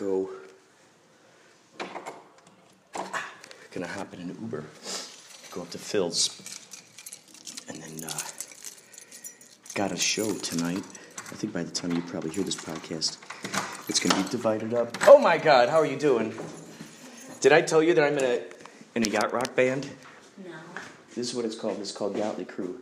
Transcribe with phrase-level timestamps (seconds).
[0.00, 0.30] go.
[3.70, 4.64] Gonna hop in an Uber,
[5.52, 6.40] go up to Phil's,
[7.68, 8.18] and then uh,
[9.74, 10.82] got a show tonight.
[11.30, 13.18] I think by the time you probably hear this podcast,
[13.88, 14.96] it's gonna be divided up.
[15.06, 16.34] Oh my God, how are you doing?
[17.40, 18.42] Did I tell you that I'm in a
[18.96, 19.86] in a yacht rock band?
[20.42, 20.50] No.
[21.14, 21.78] This is what it's called.
[21.78, 22.80] It's called Yachtley Crew.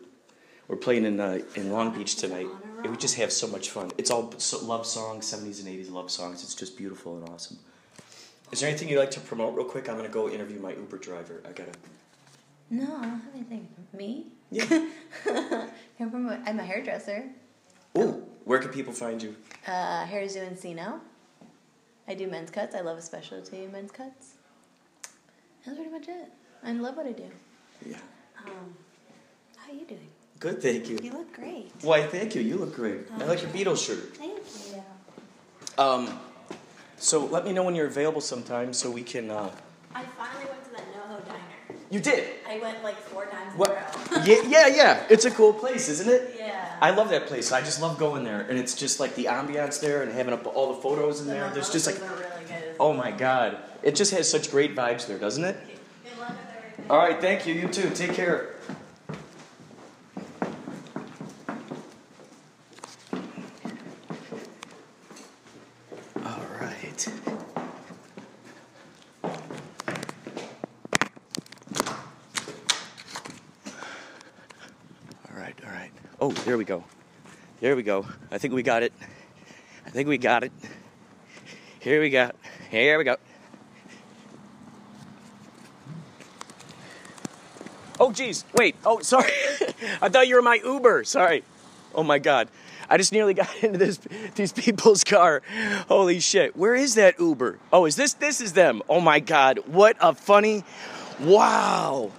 [0.68, 2.46] We're playing in uh, in Long Beach tonight,
[2.82, 3.91] and we just have so much fun.
[3.98, 6.42] It's all so, love songs, seventies and eighties love songs.
[6.42, 7.59] It's just beautiful and awesome.
[8.52, 9.88] Is there anything you'd like to promote real quick?
[9.88, 11.42] I'm gonna go interview my Uber driver.
[11.45, 11.73] I gotta.
[12.70, 13.68] No, I don't have anything.
[13.92, 14.27] Me?
[14.51, 14.64] Yeah.
[15.24, 17.24] Here from I'm a hairdresser.
[17.96, 19.34] Ooh, where can people find you?
[19.66, 21.01] Uh, Hair Zoo Encino.
[22.06, 22.74] I do men's cuts.
[22.74, 24.34] I love a specialty in men's cuts.
[25.65, 26.30] That's pretty much it.
[26.65, 27.30] I love what I do.
[27.87, 27.96] Yeah.
[28.46, 28.74] Um,
[29.56, 30.09] how are you doing?
[30.40, 30.98] Good, thank you.
[31.02, 31.72] You look great.
[31.82, 32.42] Why, thank you.
[32.42, 33.00] You look great.
[33.18, 34.16] I like your Beatles shirt.
[34.16, 34.38] Thank
[34.72, 34.82] you.
[35.82, 36.18] Um,
[36.96, 39.30] so let me know when you're available sometime so we can.
[39.30, 39.50] Uh...
[39.94, 41.80] I finally went to that NoHo diner.
[41.90, 42.28] You did.
[42.48, 44.24] I went like four times in a row.
[44.24, 45.06] yeah, yeah, yeah.
[45.10, 46.36] It's a cool place, isn't it?
[46.38, 46.76] yeah.
[46.80, 47.50] I love that place.
[47.50, 50.46] I just love going there, and it's just like the ambiance there, and having up
[50.46, 51.50] all the photos in The there.
[51.50, 52.76] There's just like, mimosas are really good.
[52.78, 55.56] oh my god, it just has such great vibes there, doesn't it?
[56.04, 56.90] Good luck with everything.
[56.90, 57.54] All right, thank you.
[57.54, 57.90] You too.
[57.90, 58.54] Take care.
[66.25, 67.09] All right.
[75.31, 75.91] All right, all right.
[76.20, 76.82] Oh, there we go.
[77.60, 78.06] There we go.
[78.31, 78.94] I think we got it.
[79.84, 80.53] I think we got it.
[81.78, 82.31] Here we go.
[82.71, 83.17] Here we go.
[88.00, 88.47] Oh, geez.
[88.55, 88.77] Wait.
[88.83, 89.31] Oh, sorry.
[90.00, 91.05] I thought you were my Uber.
[91.05, 91.45] Sorry.
[91.95, 92.49] Oh, my God.
[92.89, 93.99] I just nearly got into this
[94.34, 95.43] these people's car.
[95.87, 96.56] Holy shit.
[96.56, 97.59] Where is that Uber?
[97.71, 98.81] Oh, is this this is them?
[98.89, 99.61] Oh my god.
[99.67, 100.65] What a funny
[101.21, 102.11] Wow.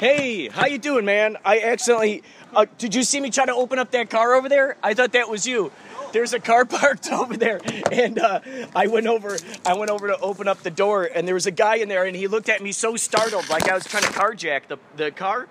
[0.00, 1.36] Hey, how you doing, man?
[1.44, 2.24] I accidentally
[2.54, 4.76] uh, did you see me try to open up that car over there?
[4.82, 5.72] I thought that was you.
[6.12, 7.60] There's a car parked over there,
[7.90, 8.40] and uh,
[8.74, 9.36] I went over.
[9.66, 12.04] I went over to open up the door, and there was a guy in there,
[12.04, 15.10] and he looked at me so startled, like I was trying to carjack the the
[15.10, 15.48] car.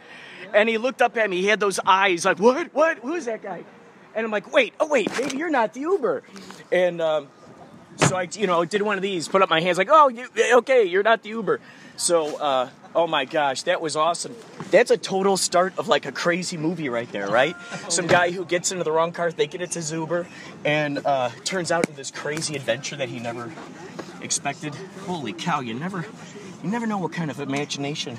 [0.54, 1.42] And he looked up at me.
[1.42, 2.74] He had those eyes, like what?
[2.74, 3.00] What?
[3.00, 3.64] Who is that guy?
[4.16, 6.22] And I'm like, wait, oh wait, maybe you're not the Uber.
[6.72, 7.28] And um,
[7.98, 10.28] so I, you know, did one of these, put up my hands, like, oh, you,
[10.56, 11.60] okay, you're not the Uber.
[11.96, 14.36] So, uh, oh my gosh, that was awesome.
[14.72, 17.56] That's a total start of like a crazy movie right there, right?
[17.90, 20.28] Some guy who gets into the wrong car, thinking it's his Uber,
[20.66, 23.52] and uh, turns out in this crazy adventure that he never
[24.22, 24.74] expected.
[25.06, 26.06] Holy cow, you never,
[26.64, 28.18] you never know what kind of imagination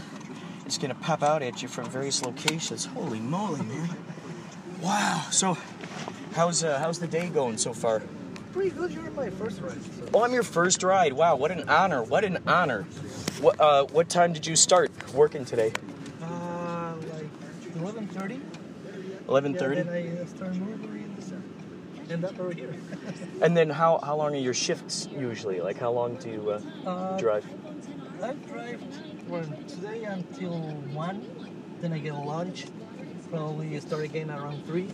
[0.66, 2.86] is gonna pop out at you from various locations.
[2.86, 3.88] Holy moly, man!
[4.80, 5.26] Wow.
[5.30, 5.56] So,
[6.34, 8.02] how's uh, how's the day going so far?
[8.54, 8.92] Pretty good.
[8.92, 9.82] You're my first ride.
[9.82, 10.08] So.
[10.14, 11.12] Oh, I'm your first ride.
[11.12, 12.04] Wow, what an honor!
[12.04, 12.82] What an honor!
[13.40, 15.72] What uh, what time did you start working today?
[16.22, 17.26] Uh, like
[17.74, 18.40] 11:30.
[19.28, 19.82] Eleven Yeah, thirty.
[19.82, 21.16] then I uh, start moving
[21.98, 22.72] and end up over here.
[23.42, 25.60] And then how how long are your shifts usually?
[25.60, 27.44] Like how long do you uh, Uh, drive?
[28.22, 28.80] I drive
[29.28, 30.60] from today until
[30.94, 31.26] one.
[31.80, 32.66] Then I get lunch.
[33.30, 34.88] Probably start again around three.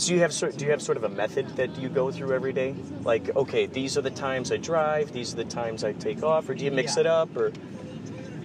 [0.00, 2.32] So you have sort do you have sort of a method that you go through
[2.32, 2.74] every day?
[3.04, 5.12] Like okay, these are the times I drive.
[5.12, 7.00] These are the times I take off, or do you mix Yeah.
[7.00, 7.36] it up?
[7.36, 7.52] Or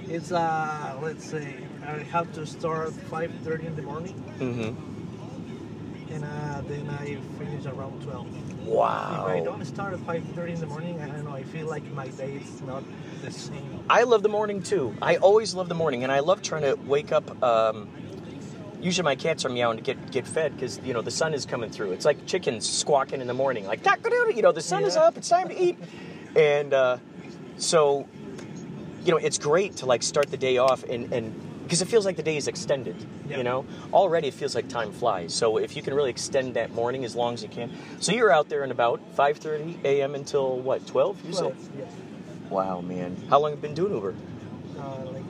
[0.09, 1.55] It's uh, let's say
[1.87, 6.13] I have to start 5:30 in the morning, mm-hmm.
[6.13, 8.67] and uh, then I finish around 12.
[8.67, 9.25] wow.
[9.25, 11.31] If I don't start at 5:30 in the morning, I don't know.
[11.31, 12.83] I feel like my day is not
[13.21, 13.79] the same.
[13.89, 14.93] I love the morning too.
[15.01, 17.41] I always love the morning, and I love trying to wake up.
[17.41, 17.87] Um,
[18.81, 21.45] usually, my cats are meowing to get get fed because you know the sun is
[21.45, 21.91] coming through.
[21.91, 23.85] It's like chickens squawking in the morning, like
[24.35, 25.17] you know the sun is up.
[25.17, 25.77] It's time to eat,
[26.35, 26.97] and uh,
[27.57, 28.07] so
[29.03, 31.33] you know it's great to like start the day off and and
[31.65, 32.95] because it feels like the day is extended.
[33.27, 33.37] Yeah.
[33.37, 35.33] You know, already it feels like time flies.
[35.33, 37.71] So if you can really extend that morning as long as you can.
[37.99, 40.15] So you're out there in about 5:30 a.m.
[40.15, 41.25] until what 12?
[41.25, 41.71] You 12, said.
[41.79, 41.91] yes.
[42.49, 43.17] Wow, man.
[43.29, 44.13] How long have you been doing Uber?
[44.79, 45.23] Uh, like.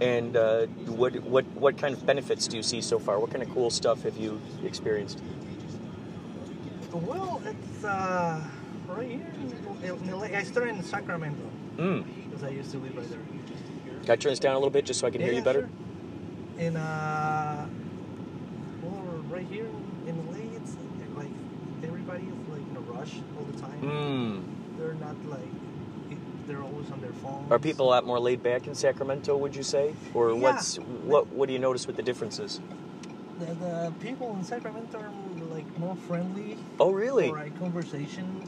[0.00, 3.18] And uh, what what what kind of benefits do you see so far?
[3.20, 5.20] What kind of cool stuff have you experienced?
[6.92, 8.42] Well, it's uh,
[8.88, 9.26] right here.
[9.36, 9.50] in-
[9.82, 10.26] in LA.
[10.36, 11.40] I started in Sacramento
[11.78, 12.04] Mm.
[12.24, 13.18] because I used to live right there.
[14.02, 15.60] Can I turn this down a little bit just so I can hear you better?
[16.58, 16.66] sure.
[16.66, 17.64] And uh,
[18.82, 19.66] well, right here
[20.06, 20.76] in LA, it's
[21.16, 21.30] like
[21.84, 23.80] everybody is like in a rush all the time.
[23.82, 24.42] Mm.
[24.78, 25.48] They're not like
[26.50, 27.50] they're always on their phones.
[27.52, 29.36] Are people a lot more laid back in Sacramento?
[29.36, 30.34] Would you say, or Yeah.
[30.34, 32.60] what's what what do you notice with the differences?
[33.38, 35.12] The, the people in Sacramento are
[35.48, 37.30] like more friendly Oh, really?
[37.30, 38.42] a conversation.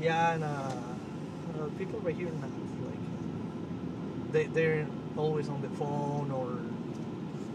[0.00, 2.50] Yeah, and uh, uh, people right here not
[2.88, 3.02] like
[4.32, 4.86] they they're
[5.16, 6.60] always on the phone or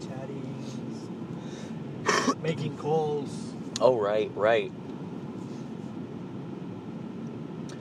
[0.06, 0.66] chatting,
[2.44, 3.54] making calls.
[3.80, 4.72] Oh, right, right.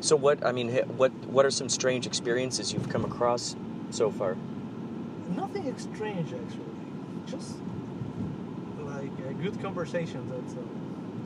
[0.02, 0.44] So what?
[0.44, 3.54] I mean, what what are some strange experiences you've come across
[3.90, 4.36] so far?
[5.30, 6.74] Nothing strange actually,
[7.26, 7.54] just
[8.80, 10.28] like a good conversation.
[10.28, 10.54] That's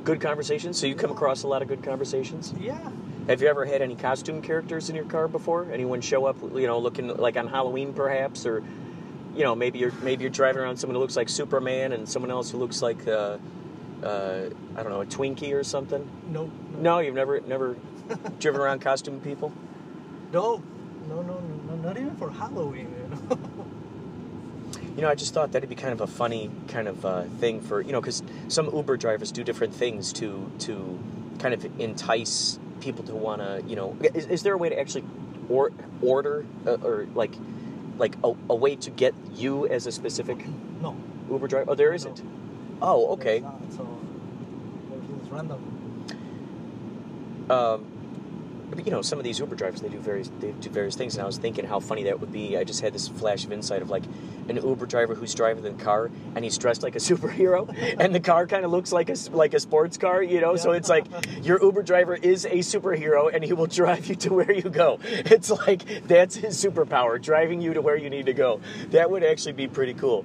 [0.05, 0.79] Good conversations.
[0.79, 2.55] So you come across a lot of good conversations.
[2.61, 2.79] yeah.
[3.27, 5.67] Have you ever had any costume characters in your car before?
[5.73, 8.63] Anyone show up, you know, looking like on Halloween perhaps, or
[9.35, 12.31] you know, maybe you're maybe you're driving around someone who looks like Superman and someone
[12.31, 13.39] else who looks like uh,
[14.05, 16.09] uh, I don't know, a Twinkie or something.
[16.29, 16.51] No.
[16.79, 17.75] No, you've never never
[18.39, 19.53] driven around costume people.
[20.33, 20.63] No.
[21.09, 21.23] No.
[21.23, 21.41] No.
[21.41, 21.77] No.
[21.77, 22.89] Not even for Halloween.
[22.99, 23.39] You know.
[24.97, 27.61] You know, I just thought that'd be kind of a funny kind of uh, thing
[27.61, 30.99] for you know, because some Uber drivers do different things to to
[31.39, 33.97] kind of entice people to want to you know.
[34.15, 35.05] Is, is there a way to actually
[35.49, 37.35] or order uh, or like
[37.99, 40.45] like a, a way to get you as a specific
[40.81, 40.97] no.
[41.31, 41.71] Uber driver?
[41.71, 42.23] Oh, there isn't.
[42.81, 43.41] Oh, okay.
[43.41, 43.99] There's not, so
[44.93, 46.07] everything's random.
[47.51, 47.85] Um,
[48.85, 51.23] you know, some of these Uber drivers they do various they do various things, and
[51.23, 52.57] I was thinking how funny that would be.
[52.57, 54.05] I just had this flash of insight of like
[54.49, 57.69] an Uber driver who's driving the car and he's dressed like a superhero,
[57.99, 60.57] and the car kind of looks like a like a sports car, you know.
[60.57, 61.07] So it's like
[61.43, 64.99] your Uber driver is a superhero, and he will drive you to where you go.
[65.03, 68.61] It's like that's his superpower, driving you to where you need to go.
[68.91, 70.25] That would actually be pretty cool.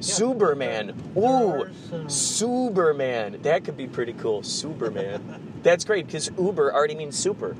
[0.00, 0.94] Superman.
[1.16, 1.66] Ooh,
[2.08, 3.38] Superman.
[3.42, 4.42] That could be pretty cool.
[4.42, 5.52] Superman.
[5.62, 7.52] That's great because Uber already means super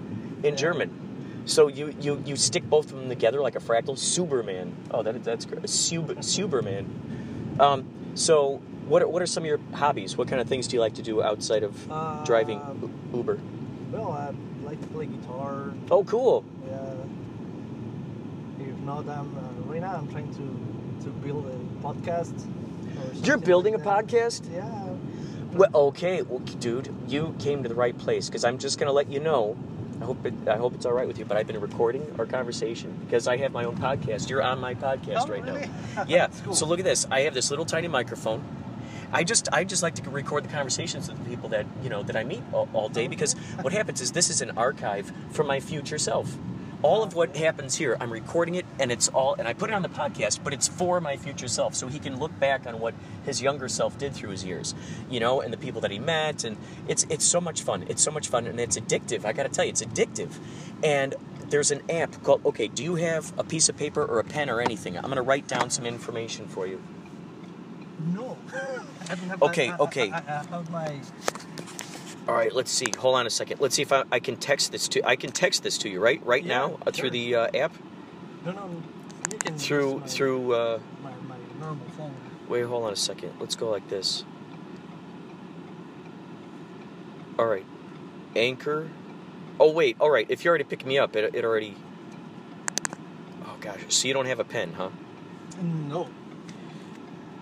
[0.42, 0.54] in Yeah.
[0.56, 1.42] German.
[1.46, 3.98] So you, you, you stick both of them together like a fractal.
[3.98, 4.74] Superman.
[4.90, 5.68] Oh, that, that's great.
[5.68, 7.56] Sub, Superman.
[7.58, 8.56] Um, so
[8.86, 10.16] what are, what are some of your hobbies?
[10.16, 12.60] What kind of things do you like to do outside of Uh, driving
[13.14, 13.38] Uber?
[13.90, 14.32] Well, I
[14.64, 15.72] like to play guitar.
[15.90, 16.44] Oh, cool.
[16.68, 16.94] Yeah.
[18.66, 19.96] If not, I'm uh, right now.
[19.96, 20.42] I'm trying to
[21.02, 22.46] to build a podcast.
[23.26, 24.06] You're building a like that.
[24.08, 24.52] podcast?
[24.52, 24.86] Yeah.
[25.52, 29.08] Well, okay, well, dude, you came to the right place because I'm just gonna let
[29.10, 29.56] you know.
[30.00, 32.24] I hope it, I hope it's all right with you, but I've been recording our
[32.24, 34.30] conversation because I have my own podcast.
[34.30, 35.68] You're on my podcast Oh, right really?
[35.94, 36.04] now.
[36.08, 36.28] Yeah.
[36.44, 36.54] Cool.
[36.54, 37.06] So look at this.
[37.10, 38.42] I have this little tiny microphone.
[39.12, 42.02] I just I just like to record the conversations with the people that you know
[42.04, 43.10] that I meet all, all day mm-hmm.
[43.10, 46.32] because what happens is this is an archive for my future self.
[46.82, 49.74] All of what happens here, I'm recording it, and it's all, and I put it
[49.74, 52.80] on the podcast, but it's for my future self, so he can look back on
[52.80, 52.94] what
[53.26, 54.74] his younger self did through his years,
[55.10, 56.56] you know, and the people that he met, and
[56.88, 57.84] it's it's so much fun.
[57.88, 59.26] It's so much fun, and it's addictive.
[59.26, 60.30] I got to tell you, it's addictive.
[60.82, 61.14] And
[61.50, 62.44] there's an app called.
[62.46, 64.96] Okay, do you have a piece of paper or a pen or anything?
[64.96, 66.80] I'm gonna write down some information for you.
[68.14, 68.38] No.
[69.08, 70.10] Have Okay, I, okay.
[70.10, 71.00] I, I have my.
[72.30, 72.86] All right, let's see.
[72.96, 73.60] Hold on a second.
[73.60, 75.02] Let's see if I, I can text this to.
[75.04, 76.24] I can text this to you, right?
[76.24, 77.72] Right Yeah, now uh, through the uh, app.
[78.44, 78.82] No, no.
[79.32, 80.54] You can Through my, through.
[80.54, 82.14] Uh, my, my normal phone.
[82.48, 83.32] wait, hold on a second.
[83.40, 84.24] Let's go like this.
[87.36, 87.66] All right,
[88.36, 88.88] Anchor.
[89.58, 89.96] Oh wait.
[89.98, 90.26] All right.
[90.28, 91.74] If you already picked me up, it, it already.
[93.44, 93.80] Oh gosh.
[93.88, 94.90] So you don't have a pen, huh?
[95.60, 96.08] No.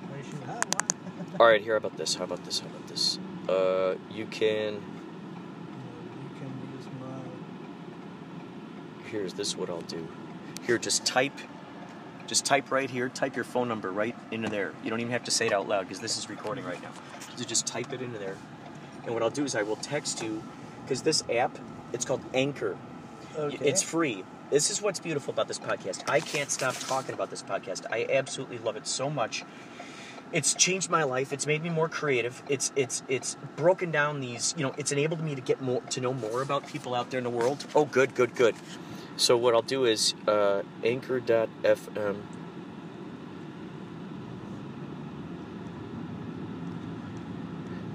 [0.02, 1.36] I should have one.
[1.40, 1.60] All right.
[1.60, 1.74] Here.
[1.74, 2.14] How about this?
[2.14, 2.60] How about this?
[2.60, 3.18] How about this?
[3.48, 4.74] Uh, you can.
[4.74, 4.80] you
[6.38, 7.06] can use my.
[9.08, 9.56] Here's this.
[9.56, 10.06] What I'll do.
[10.66, 11.32] Here, just type.
[12.26, 13.08] Just type right here.
[13.08, 14.74] Type your phone number right into there.
[14.84, 16.90] You don't even have to say it out loud because this is recording right now.
[17.36, 18.36] So just type it into there.
[19.04, 20.42] And what I'll do is I will text you
[20.82, 21.56] because this app,
[21.94, 22.76] it's called Anchor.
[23.34, 23.66] Okay.
[23.66, 24.24] It's free.
[24.50, 26.08] This is what's beautiful about this podcast.
[26.08, 27.86] I can't stop talking about this podcast.
[27.90, 29.44] I absolutely love it so much.
[30.32, 31.32] It's changed my life.
[31.32, 32.42] It's made me more creative.
[32.48, 36.00] It's it's it's broken down these, you know, it's enabled me to get more to
[36.00, 37.64] know more about people out there in the world.
[37.74, 38.54] Oh, good, good, good.
[39.16, 42.16] So what I'll do is uh, anchor.fm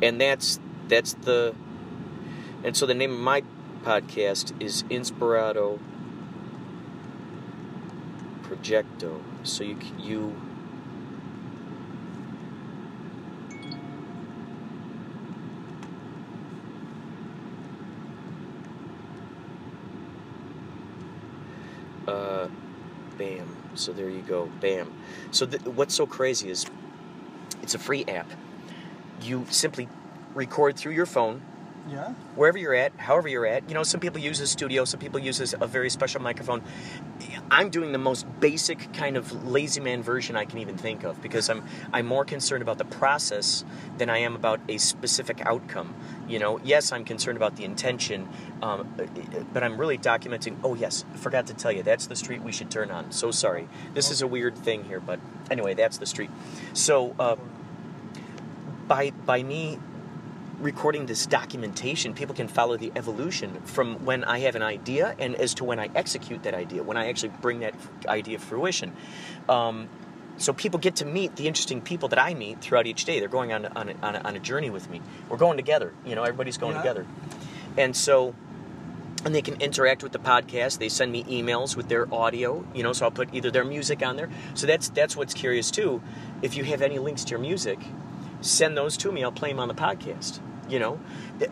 [0.02, 0.60] and that's
[0.90, 1.56] that's the
[2.64, 3.44] and so the name of my
[3.84, 5.80] podcast is Inspirado
[8.44, 9.22] Projecto.
[9.44, 10.36] So you you
[22.08, 22.48] uh
[23.18, 23.56] bam.
[23.76, 24.50] So there you go.
[24.62, 24.94] Bam.
[25.32, 26.66] So th- what's so crazy is
[27.62, 28.30] it's a free app.
[29.22, 29.88] You simply
[30.34, 31.42] record through your phone
[31.90, 32.14] Yeah.
[32.36, 33.68] wherever you're at, however you're at.
[33.68, 36.62] You know, some people use a studio, some people use a very special microphone.
[37.52, 41.22] I'm doing the most basic kind of lazy man version I can even think of
[41.22, 43.66] because I'm I'm more concerned about the process
[43.98, 45.94] than I am about a specific outcome.
[46.28, 48.30] You know, yes, I'm concerned about the intention,
[48.62, 48.94] um,
[49.52, 50.58] but I'm really documenting.
[50.64, 53.12] Oh yes, forgot to tell you that's the street we should turn on.
[53.12, 53.68] So sorry.
[53.94, 55.20] This is a weird thing here, but
[55.52, 56.30] anyway, that's the street.
[56.74, 57.36] So uh,
[58.88, 59.80] by by me
[60.64, 65.36] recording this documentation, people can follow the evolution from when I have an idea and
[65.36, 67.76] as to when I execute that idea, when I actually bring that
[68.08, 68.94] idea to fruition.
[69.48, 69.88] Um,
[70.38, 73.20] so people get to meet the interesting people that I meet throughout each day.
[73.20, 75.00] They're going on on a, on a, on a journey with me.
[75.30, 75.94] We're going together.
[76.06, 76.82] You know, everybody's going Yeah.
[76.82, 77.06] together,
[77.78, 78.34] and so.
[79.26, 80.80] And they can interact with the podcast.
[80.80, 82.92] They send me emails with their audio, you know.
[82.92, 84.30] So I'll put either their music on there.
[84.54, 86.02] So that's that's what's curious too.
[86.42, 87.80] If you have any links to your music,
[88.42, 89.24] send those to me.
[89.24, 90.40] I'll play them on the podcast.
[90.70, 91.00] You know,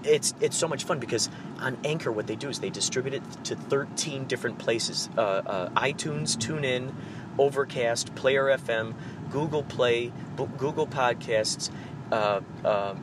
[0.03, 3.23] it's it's so much fun because on Anchor, what they do is they distribute it
[3.45, 6.93] to 13 different places: uh, uh, iTunes, TuneIn,
[7.37, 8.93] Overcast, Player FM,
[9.29, 11.69] Google Play, B- Google Podcasts.
[12.11, 12.95] Uh, uh,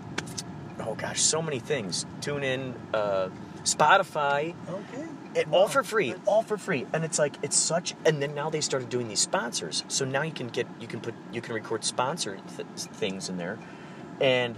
[0.80, 2.06] oh gosh, so many things.
[2.20, 3.28] TuneIn, uh,
[3.64, 4.54] Spotify.
[4.68, 5.04] Okay.
[5.34, 7.94] It, all for free, that's- all for free, and it's like it's such.
[8.06, 11.00] And then now they started doing these sponsors, so now you can get you can
[11.00, 13.58] put you can record sponsor th- things in there,
[14.22, 14.56] and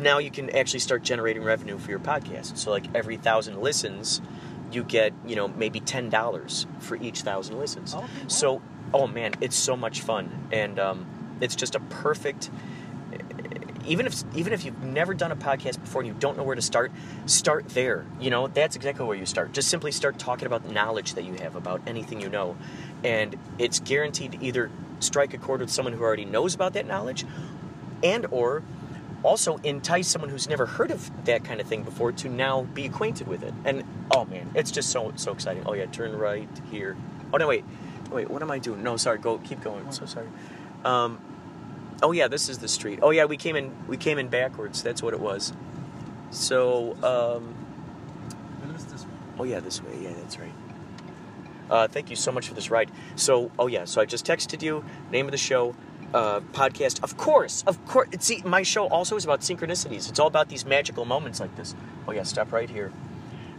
[0.00, 2.56] now you can actually start generating revenue for your podcast.
[2.56, 4.20] So like every thousand listens,
[4.72, 7.94] you get you know maybe ten dollars for each thousand listens.
[7.94, 8.06] Okay.
[8.28, 8.62] So
[8.92, 11.06] oh man, it's so much fun, and um,
[11.40, 12.50] it's just a perfect
[13.86, 16.56] even if even if you've never done a podcast before and you don't know where
[16.56, 16.92] to start,
[17.26, 18.06] start there.
[18.20, 19.52] You know, that's exactly where you start.
[19.52, 22.56] Just simply start talking about the knowledge that you have about anything you know.
[23.02, 26.86] And it's guaranteed to either strike a chord with someone who already knows about that
[26.86, 27.24] knowledge
[28.02, 28.62] and or
[29.24, 32.86] also entice someone who's never heard of that kind of thing before to now be
[32.86, 33.54] acquainted with it.
[33.64, 35.64] And oh man, it's just so so exciting.
[35.66, 36.96] Oh yeah, turn right here.
[37.32, 37.64] Oh no, wait.
[38.10, 38.82] Wait, what am I doing?
[38.82, 39.18] No, sorry.
[39.18, 39.90] Go keep going.
[39.90, 40.28] So sorry.
[40.84, 41.18] Um
[42.02, 43.00] Oh yeah, this is the street.
[43.02, 44.82] Oh yeah, we came in we came in backwards.
[44.82, 45.52] That's what it was.
[46.30, 47.54] So, um
[49.38, 49.98] oh yeah, this way.
[50.02, 50.52] Yeah, that's right.
[51.70, 52.90] Uh, thank you so much for this ride.
[53.16, 55.74] So, oh yeah, so I just texted you name of the show,
[56.14, 57.02] uh, podcast.
[57.02, 58.08] Of course, of course.
[58.20, 60.08] See, my show also is about synchronicities.
[60.08, 61.74] It's all about these magical moments like this.
[62.08, 62.92] Oh yeah, stop right here.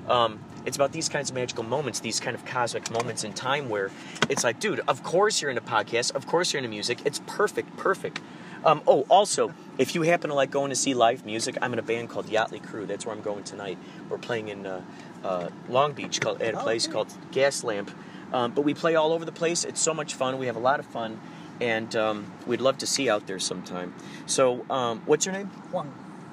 [0.07, 3.69] Um, it's about these kinds of magical moments, these kind of cosmic moments in time
[3.69, 3.91] where
[4.29, 6.99] it's like, dude, of course you're in a podcast, of course you're into music.
[7.05, 8.19] It's perfect, perfect.
[8.63, 11.79] Um, oh, also, if you happen to like going to see live music, I'm in
[11.79, 12.85] a band called Yachtley Crew.
[12.87, 13.77] That's where I'm going tonight.
[14.09, 14.81] We're playing in uh,
[15.23, 16.93] uh, Long Beach called, at a Oh, place okay.
[16.93, 17.89] called Gaslamp.
[18.33, 19.63] Um, but we play all over the place.
[19.65, 20.39] It's so much fun.
[20.39, 21.19] We have a lot of fun,
[21.61, 23.93] and um, we'd love to see you out there sometime.
[24.25, 25.47] So, um, what's your name?
[25.71, 25.87] Juan.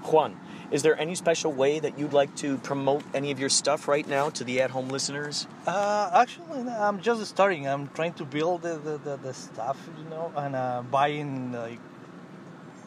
[0.05, 0.39] Juan.
[0.71, 4.09] Is there any special way that you'd like to promote any of your stuff right
[4.09, 5.47] now to the at-home listeners?
[5.67, 7.69] Uh, actually, I'm just starting.
[7.69, 11.79] I'm trying to build the, the, the, the stuff, you know, and uh, buying like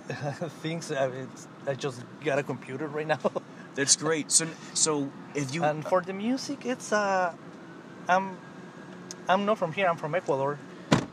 [0.64, 0.92] things.
[0.92, 3.20] I, it's, I just got a computer right now.
[3.76, 4.32] That's great.
[4.32, 7.34] So, so if you and for the music, it's uh,
[8.08, 8.38] I'm
[9.28, 9.88] I'm not from here.
[9.88, 10.58] I'm from Ecuador.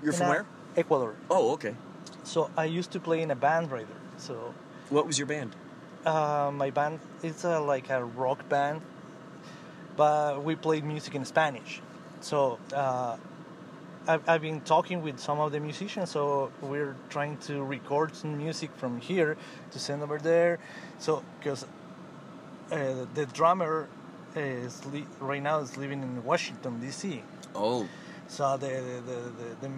[0.02, 0.46] you're And, from uh, where?
[0.76, 1.14] Ecuador.
[1.30, 1.74] Oh, okay.
[2.24, 3.96] So I used to play in a band right there.
[4.16, 4.54] So
[4.90, 5.54] What was your band?
[6.04, 8.80] uh, my band it's uh, like a rock band,
[9.96, 11.80] but we played music in Spanish.
[12.20, 13.16] So uh,
[14.08, 16.10] I've, I've been talking with some of the musicians.
[16.10, 19.36] So we're trying to record some music from here
[19.70, 20.58] to send over there.
[20.98, 21.64] So because
[22.72, 23.88] uh, the drummer
[24.34, 27.22] is li- right now is living in Washington D.C.
[27.54, 27.86] Oh,
[28.28, 29.70] So the the, the, the, the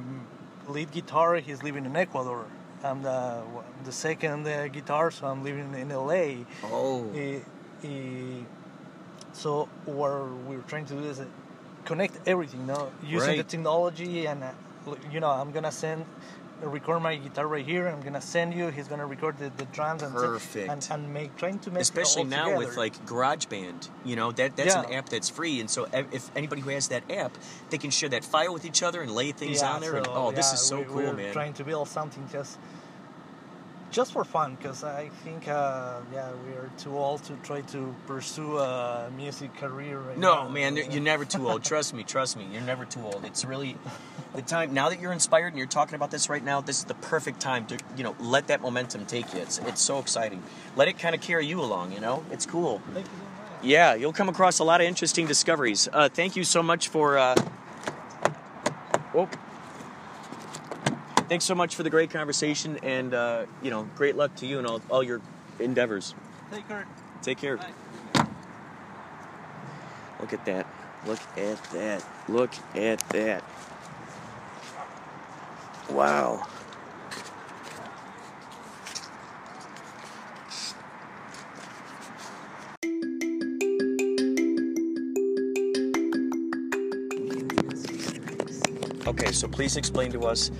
[0.68, 2.46] lead guitar he's living in Ecuador.
[2.82, 3.42] I'm the
[3.84, 6.44] the second uh, guitar, so I'm living in LA.
[6.64, 7.10] oh.
[7.14, 7.40] Eh,
[7.82, 8.42] eh,
[9.32, 11.26] so what we're trying to do is uh,
[11.84, 14.52] connect everything, you know, using the technology and uh,
[15.10, 16.04] you know I'm gonna send
[16.68, 17.88] record my guitar right here.
[17.88, 18.68] I'm gonna send you.
[18.68, 20.68] He's gonna record the, the drums and Perfect.
[20.68, 22.76] and, and make trying to make it Especially all now with together.
[22.80, 26.70] like GarageBand, you know that that's an app that's free, and so if anybody who
[26.70, 27.36] has that app,
[27.70, 29.96] they can share that file with each other and lay things Yeah, on there.
[29.96, 31.32] and so, oh, this is so we- cool, man.
[31.32, 32.58] Trying to build something just
[33.94, 37.94] just for fun, because I think uh, yeah we are too old to try to
[38.06, 40.00] pursue a music career.
[40.00, 40.34] Right now.
[40.34, 40.48] No, now.
[40.48, 41.62] man, you're never too old.
[41.72, 42.44] Trust me, trust me.
[42.52, 43.24] You're never too old.
[43.24, 43.76] It's really
[44.34, 46.60] the time now that you're inspired and you're talking about this right now.
[46.60, 49.40] This is the perfect time to you know let that momentum take you.
[49.40, 50.42] It's it's so exciting.
[50.74, 51.92] Let it kind of carry you along.
[51.92, 52.82] You know, it's cool.
[52.92, 53.12] Thank you.
[53.70, 55.88] Yeah, you'll come across a lot of interesting discoveries.
[55.90, 57.16] Uh, thank you so much for.
[57.16, 57.34] Uh,
[59.14, 59.28] oh.
[61.28, 64.58] Thanks so much for the great conversation, and uh, you know, great luck to you
[64.58, 65.20] and all, all your
[65.58, 66.14] endeavors.
[66.50, 66.86] Take care.
[67.22, 67.58] Take care.
[70.20, 70.66] Look at that.
[71.06, 72.04] Look at that.
[72.28, 73.42] Look at that.
[75.90, 76.46] Wow.
[89.06, 90.50] Okay, so please explain to us.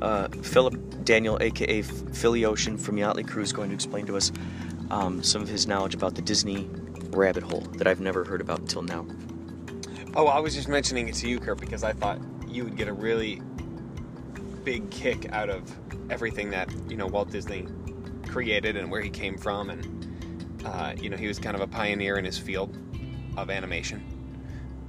[0.00, 4.32] Uh, Philip Daniel, aka Philly Ocean from Yachtley Crew, is going to explain to us
[4.90, 6.68] um, some of his knowledge about the Disney
[7.10, 9.06] rabbit hole that I've never heard about until now.
[10.14, 12.88] Oh, I was just mentioning it to you, Kurt, because I thought you would get
[12.88, 13.42] a really
[14.64, 15.62] big kick out of
[16.10, 17.66] everything that you know Walt Disney
[18.28, 21.66] created and where he came from, and uh, you know he was kind of a
[21.66, 22.76] pioneer in his field
[23.36, 24.04] of animation.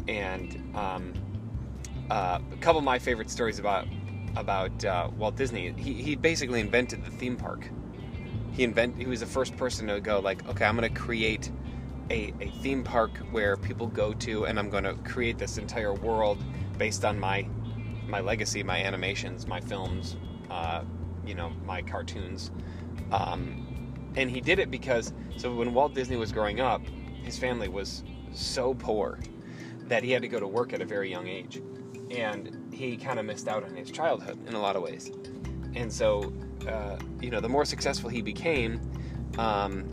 [0.07, 1.13] And um,
[2.09, 3.87] uh, a couple of my favorite stories about
[4.35, 7.69] about uh, Walt Disney, he, he basically invented the theme park.
[8.51, 11.51] He invent he was the first person to go like, okay, I'm going to create
[12.09, 15.93] a, a theme park where people go to, and I'm going to create this entire
[15.93, 16.43] world
[16.77, 17.47] based on my
[18.07, 20.17] my legacy, my animations, my films,
[20.49, 20.83] uh,
[21.25, 22.51] you know, my cartoons.
[23.11, 26.81] Um, and he did it because so when Walt Disney was growing up,
[27.23, 29.19] his family was so poor
[29.87, 31.61] that he had to go to work at a very young age,
[32.11, 35.11] and he kind of missed out on his childhood in a lot of ways.
[35.75, 36.33] And so,
[36.67, 38.81] uh, you know, the more successful he became,
[39.37, 39.91] um,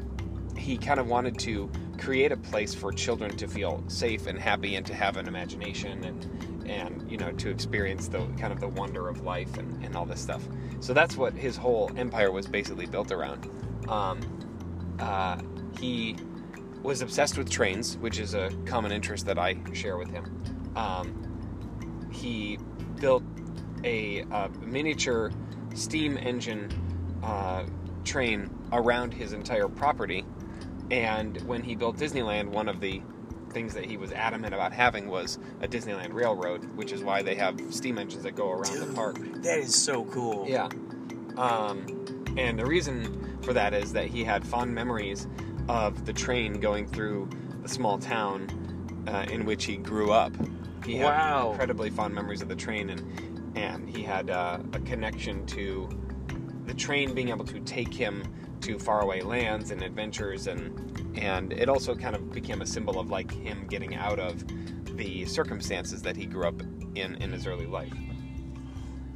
[0.57, 4.77] he kind of wanted to create a place for children to feel safe and happy
[4.77, 8.69] and to have an imagination and and you know to experience the kind of the
[8.69, 10.47] wonder of life and, and all this stuff.
[10.81, 13.49] So that's what his whole empire was basically built around.
[13.89, 14.21] Um,
[14.99, 15.39] uh,
[15.79, 16.17] he
[16.83, 20.25] was obsessed with trains which is a common interest that i share with him.
[20.75, 21.26] Um,
[22.11, 22.59] he
[23.01, 23.23] built
[23.85, 25.31] a, a miniature
[25.75, 26.71] steam engine
[27.23, 27.65] uh,
[28.05, 30.25] train around his entire property
[30.91, 33.03] and when he built Disneyland, one of the
[33.51, 37.35] things that he was adamant about having was a Disneyland Railroad, which is why they
[37.35, 39.19] have steam engines that go around the park.
[39.43, 40.47] That is so cool.
[40.49, 40.69] Yeah.
[41.37, 41.87] Um,
[42.37, 45.27] and the reason for that is that he had fond memories
[45.69, 47.29] of the train going through
[47.65, 48.49] a small town
[49.07, 50.33] uh, in which he grew up.
[50.85, 51.51] He had Wow.
[51.51, 53.03] incredibly fond memories of the train, and
[53.57, 55.89] and he had uh, a connection to
[56.67, 58.23] the train being able to take him
[58.61, 63.11] to faraway lands and adventures, and and it also kind of became a symbol of
[63.11, 64.45] like him getting out of
[64.97, 66.61] the circumstances that he grew up
[66.95, 67.93] in in his early life.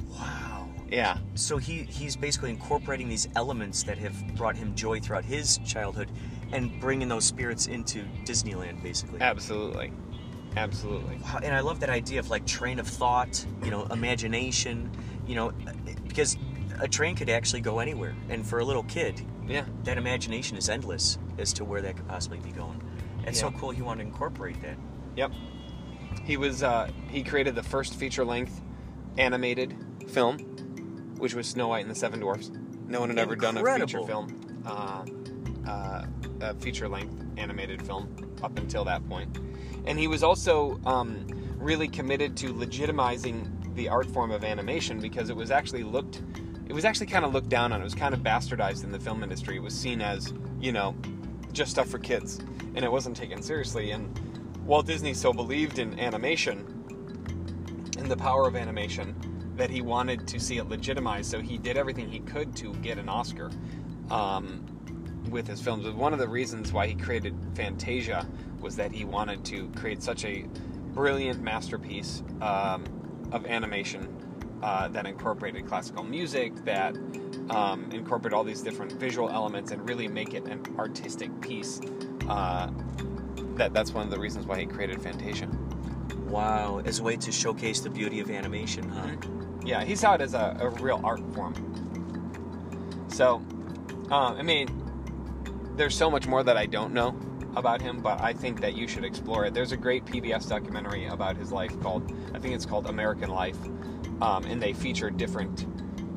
[0.09, 0.69] Wow.
[0.89, 1.17] Yeah.
[1.35, 6.11] So he he's basically incorporating these elements that have brought him joy throughout his childhood,
[6.51, 9.21] and bringing those spirits into Disneyland, basically.
[9.21, 9.91] Absolutely.
[10.57, 11.17] Absolutely.
[11.17, 14.91] Wow, and I love that idea of like train of thought, you know, imagination,
[15.25, 15.51] you know,
[16.07, 16.35] because
[16.81, 19.65] a train could actually go anywhere, and for a little kid, Yeah.
[19.85, 22.81] that imagination is endless as to where that could possibly be going.
[23.25, 24.77] It's so cool he wanted to incorporate that.
[25.15, 25.31] Yep.
[26.25, 28.59] He was uh, he created the first feature length
[29.17, 29.75] animated
[30.09, 30.39] film,
[31.17, 32.51] which was Snow White and the Seven Dwarfs.
[32.87, 35.05] No one had ever done a feature film, uh,
[35.67, 36.05] uh,
[36.41, 39.37] a feature length animated film up until that point.
[39.85, 45.29] And he was also um, really committed to legitimizing the art form of animation because
[45.29, 46.21] it was actually looked
[46.71, 47.81] it was actually kind of looked down on.
[47.81, 49.57] It was kind of bastardized in the film industry.
[49.57, 50.95] It was seen as, you know,
[51.51, 52.39] just stuff for kids,
[52.75, 53.91] and it wasn't taken seriously.
[53.91, 54.17] And
[54.65, 56.59] Walt Disney so believed in animation
[57.97, 59.13] and the power of animation
[59.57, 61.29] that he wanted to see it legitimized.
[61.29, 63.51] So he did everything he could to get an Oscar
[64.09, 64.65] um,
[65.29, 65.87] with his films.
[65.89, 68.27] One of the reasons why he created Fantasia
[68.59, 70.45] was that he wanted to create such a
[70.93, 72.83] brilliant masterpiece um,
[73.31, 74.07] of animation
[74.61, 76.95] uh, that incorporated classical music, that
[77.49, 81.81] um, incorporated all these different visual elements, and really make it an artistic piece.
[82.27, 82.69] Uh,
[83.55, 85.47] that that's one of the reasons why he created Fantasia.
[86.27, 89.15] Wow, as a way to showcase the beauty of animation, huh?
[89.65, 91.53] Yeah, he saw it as a, a real art form.
[93.09, 93.41] So,
[94.09, 94.67] uh, I mean,
[95.81, 97.19] there's so much more that I don't know
[97.55, 99.55] about him, but I think that you should explore it.
[99.55, 103.57] There's a great PBS documentary about his life called, I think it's called American Life,
[104.21, 105.65] um, and they feature different,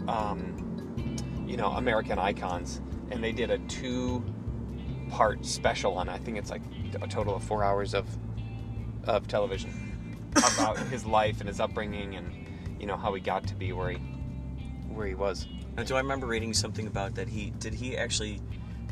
[0.07, 6.11] um, you know, American icons, and they did a two-part special on.
[6.11, 6.63] I think it's like
[7.01, 8.07] a total of four hours of
[9.05, 12.49] of television about his life and his upbringing and
[12.79, 13.97] you know how he got to be where he
[14.89, 15.47] where he was.
[15.75, 17.29] Now, do I remember reading something about that?
[17.29, 18.43] He did he actually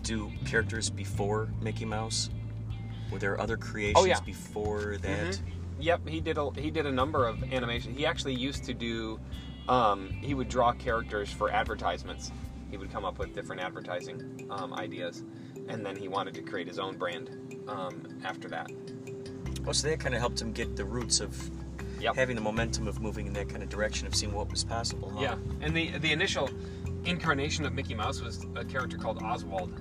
[0.03, 2.31] do characters before Mickey Mouse?
[3.11, 4.21] Were there other creations Oh, yeah.
[4.21, 5.41] before that?
[5.81, 7.95] Yep, he did a he did a number of animation.
[7.95, 9.19] He actually used to do
[9.69, 12.31] um, he would draw characters for advertisements.
[12.71, 15.23] He would come up with different advertising um, ideas,
[15.69, 18.71] and then he wanted to create his own brand um, after that.
[19.67, 21.51] Oh, so that kind of helped him get the roots of
[22.01, 22.17] Yep.
[22.17, 25.11] having the momentum of moving in that kind of direction of seeing what was possible.
[25.15, 25.21] huh?
[25.21, 26.49] Yeah, and the the initial
[27.05, 29.81] incarnation of Mickey Mouse was a character called Oswald.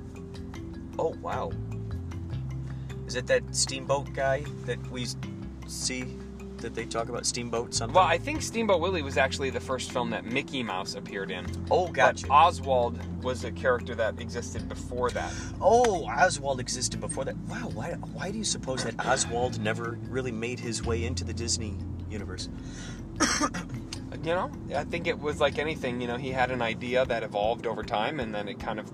[1.01, 1.51] Oh wow.
[3.07, 5.07] Is it that steamboat guy that we
[5.65, 6.05] see
[6.57, 7.95] that they talk about steamboat something?
[7.95, 11.47] Well, I think Steamboat Willie was actually the first film that Mickey Mouse appeared in.
[11.71, 12.27] oh, gotcha.
[12.27, 15.33] But Oswald was a character that existed before that.
[15.59, 17.35] oh, Oswald existed before that.
[17.49, 17.71] Wow.
[17.73, 17.93] Why?
[18.13, 21.77] Why do you suppose that Oswald never really made his way into the Disney
[22.11, 22.47] universe?
[24.23, 25.99] You know, I think it was like anything.
[25.99, 28.91] You know, he had an idea that evolved over time, and then it kind of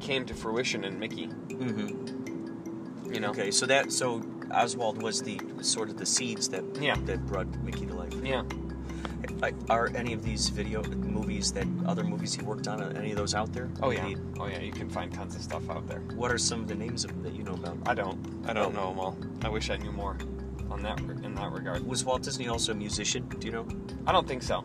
[0.00, 1.28] came to fruition in Mickey.
[1.48, 3.12] Mm-hmm.
[3.12, 3.30] You know.
[3.30, 6.96] Okay, so that so Oswald was the sort of the seeds that Yeah.
[7.04, 8.14] that brought Mickey to life.
[8.22, 8.42] Yeah.
[9.68, 12.96] Are any of these video movies that other movies he worked on?
[12.96, 13.68] Any of those out there?
[13.82, 14.14] Oh yeah.
[14.38, 14.60] Oh yeah.
[14.60, 16.00] You can find tons of stuff out there.
[16.14, 17.76] What are some of the names of them that you know about?
[17.86, 18.18] I don't.
[18.48, 18.80] I don't Oh.
[18.80, 19.16] know them all.
[19.42, 20.16] I wish I knew more
[20.70, 21.86] on that in that regard.
[21.86, 23.28] Was Walt Disney also a musician?
[23.38, 23.66] Do you know?
[24.06, 24.64] I don't think so.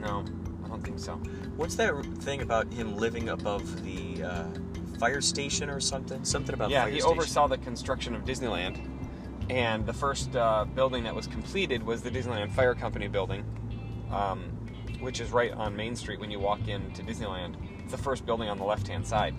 [0.00, 0.24] No,
[0.64, 1.14] I don't think so.
[1.56, 4.44] What's that thing about him living above the uh,
[4.98, 6.24] fire station or something?
[6.24, 7.08] Something about yeah, he station.
[7.10, 8.78] oversaw the construction of Disneyland,
[9.50, 13.44] and the first uh, building that was completed was the Disneyland Fire Company building,
[14.12, 14.44] um,
[15.00, 17.54] which is right on Main Street when you walk into Disneyland.
[17.82, 19.34] It's the first building on the left-hand side,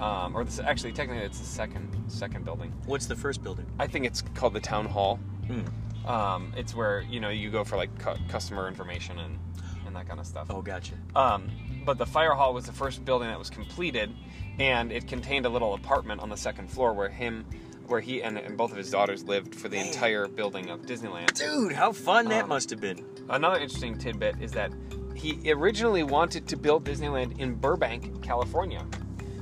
[0.00, 2.72] um, or this, actually, technically, it's the second second building.
[2.86, 3.66] What's the first building?
[3.78, 5.16] I think it's called the Town Hall.
[5.46, 6.08] Hmm.
[6.08, 9.38] Um, it's where you know you go for like cu- customer information and
[9.86, 10.46] and that kind of stuff.
[10.50, 10.94] Oh, gotcha.
[11.14, 11.50] Um,
[11.84, 14.14] but the fire hall was the first building that was completed,
[14.58, 17.44] and it contained a little apartment on the second floor where him,
[17.86, 19.86] where he and, and both of his daughters lived for the Man.
[19.86, 21.34] entire building of Disneyland.
[21.34, 23.04] Dude, how fun that Um, must have been.
[23.28, 24.72] Another interesting tidbit is that
[25.14, 28.84] he originally wanted to build Disneyland in Burbank, California,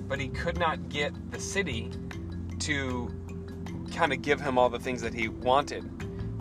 [0.09, 1.91] but he could not get the city
[2.61, 3.09] to
[3.95, 5.89] kind of give him all the things that he wanted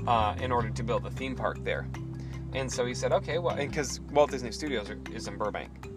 [0.07, 1.87] uh, in order to build a theme park there.
[2.53, 5.89] And so he said, okay, well, because Walt Disney Studios are, is in Burbank,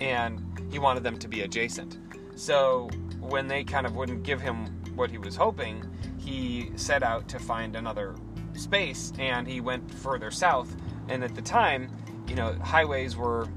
[0.00, 1.98] and he wanted them to be adjacent.
[2.36, 2.88] So
[3.20, 5.84] when they kind of wouldn't give him what he was hoping,
[6.18, 8.14] he set out to find another
[8.54, 10.74] space, and he went further south.
[11.08, 11.88] And at the time,
[12.28, 13.48] you know, highways were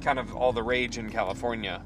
[0.00, 1.82] kind of all the rage in California,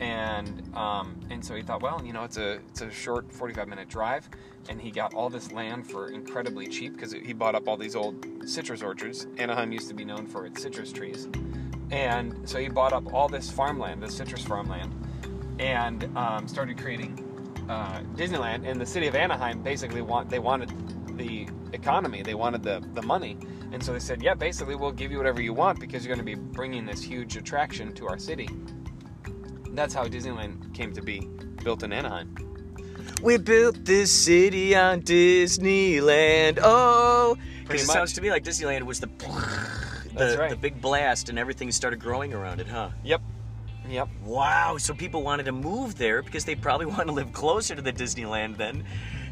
[0.00, 3.68] and um, and so he thought, well, you know, it's a it's a short 45
[3.68, 4.28] minute drive,
[4.68, 7.96] and he got all this land for incredibly cheap because he bought up all these
[7.96, 9.26] old citrus orchards.
[9.38, 11.28] Anaheim used to be known for its citrus trees,
[11.90, 14.92] and so he bought up all this farmland, this citrus farmland,
[15.58, 17.18] and um, started creating
[17.68, 18.66] uh, Disneyland.
[18.66, 20.72] And the city of Anaheim basically want they wanted
[21.16, 23.38] the economy, they wanted the the money,
[23.72, 26.26] and so they said, yeah, basically we'll give you whatever you want because you're going
[26.26, 28.48] to be bringing this huge attraction to our city.
[29.76, 31.28] That's how Disneyland came to be,
[31.62, 32.34] built in Anaheim.
[33.22, 36.58] We built this city on Disneyland.
[36.62, 37.94] Oh, because it much.
[37.94, 39.08] sounds to me like Disneyland was the
[40.14, 40.50] the, right.
[40.50, 42.88] the big blast, and everything started growing around it, huh?
[43.04, 43.20] Yep,
[43.88, 44.08] yep.
[44.24, 44.78] Wow.
[44.78, 47.92] So people wanted to move there because they probably want to live closer to the
[47.92, 48.84] Disneyland then.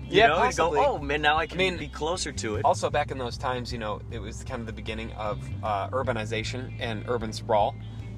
[0.04, 0.80] You Yeah, know, and possibly.
[0.80, 2.64] go, oh man, now I can mean, be closer to it.
[2.66, 5.88] Also, back in those times, you know, it was kind of the beginning of uh,
[5.88, 7.74] urbanization and urban sprawl,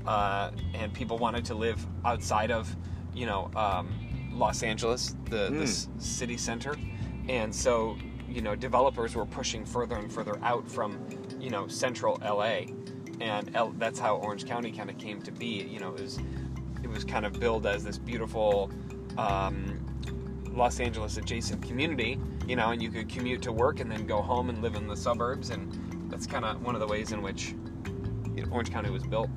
[0.06, 2.74] uh, and people wanted to live outside of,
[3.14, 3.88] you know, um,
[4.32, 6.74] Los Angeles, the, the s- city center,
[7.28, 7.96] and so,
[8.28, 10.98] you know, developers were pushing further and further out from,
[11.40, 12.66] you know, central LA,
[13.20, 15.46] and L- that's how Orange County kind of came to be.
[15.64, 16.18] You know, it was,
[16.82, 18.70] it was kind of billed as this beautiful.
[19.18, 19.82] Um,
[20.52, 24.22] Los Angeles adjacent community, you know, and you could commute to work and then go
[24.22, 27.20] home and live in the suburbs, and that's kind of one of the ways in
[27.20, 27.54] which
[28.34, 29.28] you know, Orange County was built.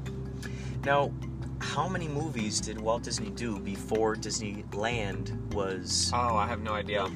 [0.85, 1.11] Now,
[1.59, 6.11] how many movies did Walt Disney do before Disneyland was?
[6.13, 7.09] Oh, I have no idea.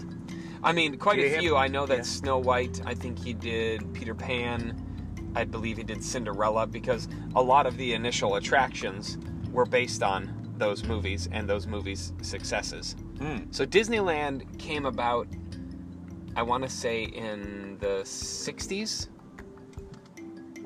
[0.63, 1.55] I mean, quite a few.
[1.55, 2.03] I know that yeah.
[2.03, 2.81] Snow White.
[2.85, 4.79] I think he did Peter Pan.
[5.35, 9.17] I believe he did Cinderella because a lot of the initial attractions
[9.51, 12.95] were based on those movies and those movies' successes.
[13.19, 13.39] Hmm.
[13.51, 15.27] So Disneyland came about,
[16.35, 19.09] I want to say in the 60s.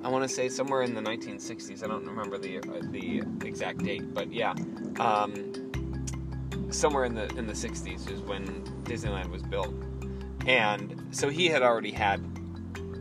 [0.07, 1.83] I want to say somewhere in the 1960s.
[1.83, 4.53] I don't remember the uh, the exact date, but yeah,
[5.01, 5.51] um,
[6.69, 8.45] somewhere in the in the 60s is when
[8.85, 9.73] Disneyland was built,
[10.45, 12.21] and so he had already had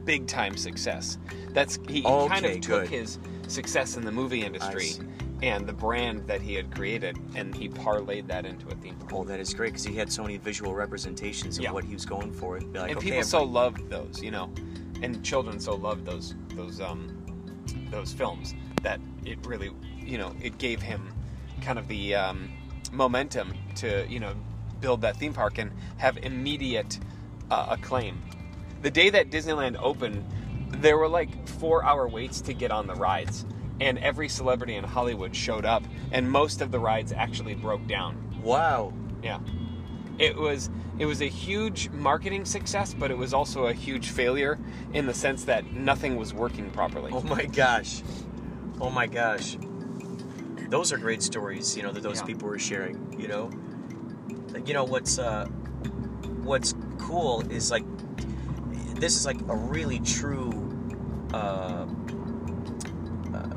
[0.04, 1.16] big time success.
[1.52, 2.88] That's he, he kind Okay, of took good.
[2.90, 4.90] his success in the movie industry
[5.42, 9.12] and the brand that he had created, and he parlayed that into a theme park.
[9.14, 11.70] Oh, that is great because he had so many visual representations of Yeah.
[11.70, 12.58] what he was going for.
[12.58, 14.50] Like, and okay, people I'm- so loved those, you know,
[15.02, 17.26] and children so loved those those um
[17.90, 21.12] those films that it really, you know, it gave him
[21.62, 22.50] kind of the um,
[22.92, 24.34] momentum to you know
[24.80, 26.98] build that theme park and have immediate
[27.50, 28.22] uh, acclaim.
[28.82, 30.24] The day that Disneyland opened,
[30.68, 33.46] there were like four-hour waits to get on the rides,
[33.80, 35.82] and every celebrity in Hollywood showed up,
[36.12, 38.40] and most of the rides actually broke down.
[38.42, 38.92] Wow.
[39.22, 39.38] Yeah.
[40.18, 44.58] It was it was a huge marketing success, but it was also a huge failure
[44.92, 47.12] in the sense that nothing was working properly.
[47.14, 48.02] Oh my gosh.
[48.80, 49.58] Oh my gosh.
[50.70, 52.26] Those are great stories, you know, that those Yeah.
[52.26, 53.50] people were sharing, you know.
[54.64, 55.44] You know what's uh
[56.42, 57.84] what's cool is like
[58.94, 60.50] this is like a really true
[61.34, 61.84] uh,
[63.34, 63.48] uh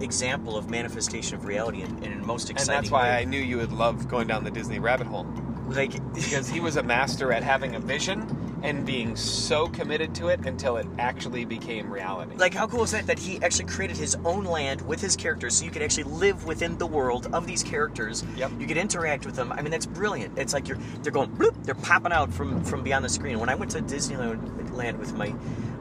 [0.00, 3.18] example of manifestation of reality and, and in most and exciting that's why way.
[3.18, 5.26] I knew you would love going down the Disney rabbit hole
[5.68, 10.28] like because he was a master at having a vision and being so committed to
[10.28, 12.34] it until it actually became reality.
[12.36, 13.06] Like, how cool is that?
[13.06, 16.46] That he actually created his own land with his characters, so you could actually live
[16.46, 18.24] within the world of these characters.
[18.36, 18.52] Yep.
[18.58, 19.52] You could interact with them.
[19.52, 20.38] I mean, that's brilliant.
[20.38, 23.38] It's like you're they're going bloop, they're popping out from from beyond the screen.
[23.38, 25.34] When I went to Disneyland land with my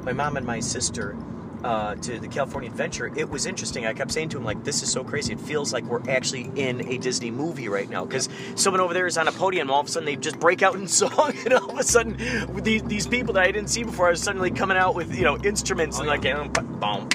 [0.04, 1.16] my mom and my sister.
[1.64, 3.86] Uh, to the California Adventure, it was interesting.
[3.86, 5.32] I kept saying to him, like, this is so crazy.
[5.32, 8.04] It feels like we're actually in a Disney movie right now.
[8.04, 10.62] Because someone over there is on a podium, all of a sudden they just break
[10.62, 12.18] out in song, and all of a sudden,
[12.64, 15.38] these, these people that I didn't see before are suddenly coming out with, you know,
[15.38, 16.38] instruments and Oh, like, yeah.
[16.40, 17.10] um, boom, boom,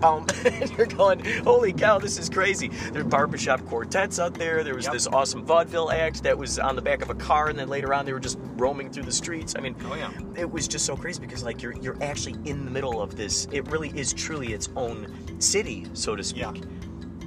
[0.00, 0.26] boom.
[0.44, 2.68] and you're going, holy cow, this is crazy.
[2.92, 4.62] There's barbershop quartets out there.
[4.62, 4.92] There was Yep.
[4.92, 7.92] this awesome vaudeville act that was on the back of a car, and then later
[7.92, 9.54] on they were just roaming through the streets.
[9.56, 10.10] I mean, Oh, yeah.
[10.36, 13.46] it was just so crazy because like you're you're actually in the middle of this.
[13.52, 16.42] It really is truly its own city, so to speak.
[16.42, 16.52] Yeah.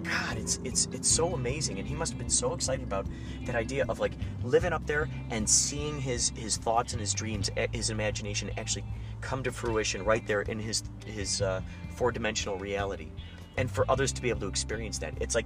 [0.04, 3.06] God, it's it's it's so amazing, and he must have been so excited about
[3.46, 4.13] that idea of like
[4.44, 8.84] living up there and seeing his his thoughts and his dreams, eh, his imagination actually
[9.22, 11.62] come to fruition right there in his his uh,
[11.96, 13.10] four dimensional reality,
[13.58, 15.13] and for others to be able to experience that.
[15.22, 15.46] It's like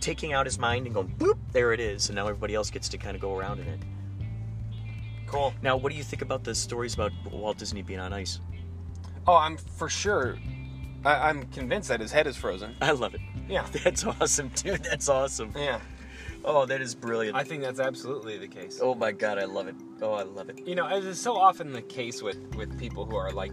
[0.00, 2.88] taking out his mind and going boop, there it is, and now everybody else gets
[2.90, 3.80] to kind of go around in it.
[5.26, 5.54] Cool.
[5.62, 8.40] Now, what do you think about the stories about Walt Disney being on ice?
[9.26, 10.36] Oh, I'm for sure.
[11.04, 12.74] I, I'm convinced that his head is frozen.
[12.80, 13.20] I love it.
[13.48, 13.66] Yeah.
[13.84, 14.84] That's awesome, dude.
[14.84, 15.52] That's awesome.
[15.56, 15.80] Yeah.
[16.44, 17.36] Oh, that is brilliant.
[17.36, 18.80] I think that's absolutely the case.
[18.82, 19.76] oh my god, I love it.
[20.00, 20.66] Oh, I love it.
[20.66, 23.52] You know, as is so often the case with with people who are like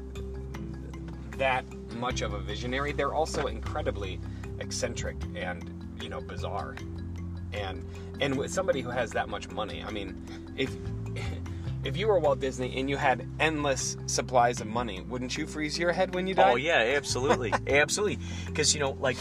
[1.38, 4.20] that much of a visionary, they're also incredibly
[4.60, 6.76] eccentric and you know bizarre.
[7.54, 7.86] And
[8.22, 10.26] and with somebody who has that much money, I mean,
[10.58, 10.76] if
[11.84, 15.78] if you were Walt Disney and you had endless supplies of money, wouldn't you freeze
[15.78, 16.52] your head when you die?
[16.52, 18.20] Oh yeah, absolutely, absolutely.
[18.46, 19.18] Because you know, like,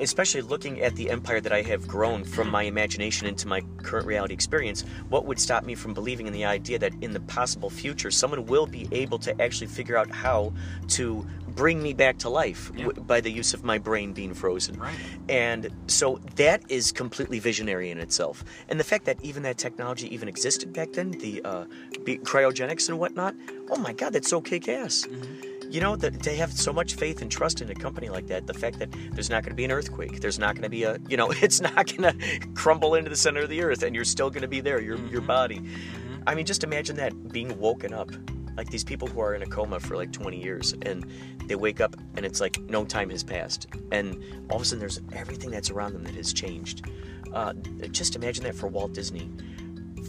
[0.00, 4.06] especially looking at the empire that I have grown from my imagination into my current
[4.06, 7.70] reality experience, what would stop me from believing in the idea that in the possible
[7.70, 10.52] future, someone will be able to actually figure out how
[10.88, 12.84] to bring me back to life Yeah.
[12.84, 14.78] w- by the use of my brain being frozen.
[14.78, 14.94] Right.
[15.28, 18.44] And so that is completely visionary in itself.
[18.68, 21.64] And the fact that even that technology even existed back then, the uh,
[22.04, 23.34] be- cryogenics and whatnot,
[23.70, 25.06] oh my God, that's so kick ass.
[25.08, 25.72] Mm-hmm.
[25.72, 28.46] You know, that they have so much faith and trust in a company like that.
[28.46, 30.84] The fact that there's not going to be an earthquake, there's not going to be
[30.84, 33.94] a, you know, it's not going to crumble into the center of the earth and
[33.94, 35.26] you're still going to be there, your, your mm-hmm.
[35.26, 35.58] body.
[35.58, 36.22] Mm-hmm.
[36.26, 38.10] I mean, just imagine that being woken up.
[38.56, 41.10] Like these people who are in a coma for like 20 years and
[41.44, 43.66] they wake up and it's like no time has passed.
[43.92, 46.88] And all of a sudden there's everything that's around them that has changed.
[47.32, 47.52] Uh,
[47.90, 49.30] just imagine that for Walt Disney.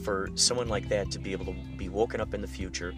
[0.04, 2.94] For someone like that to be able to be woken up in the future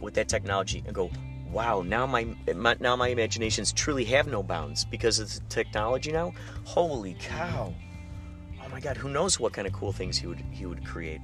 [0.00, 1.10] with that technology and go,
[1.50, 6.10] wow, now my, my now my imaginations truly have no bounds because of the technology
[6.10, 6.32] now.
[6.64, 7.74] Holy cow!
[8.64, 11.20] Oh my God, who knows what kind of cool things he would he would create.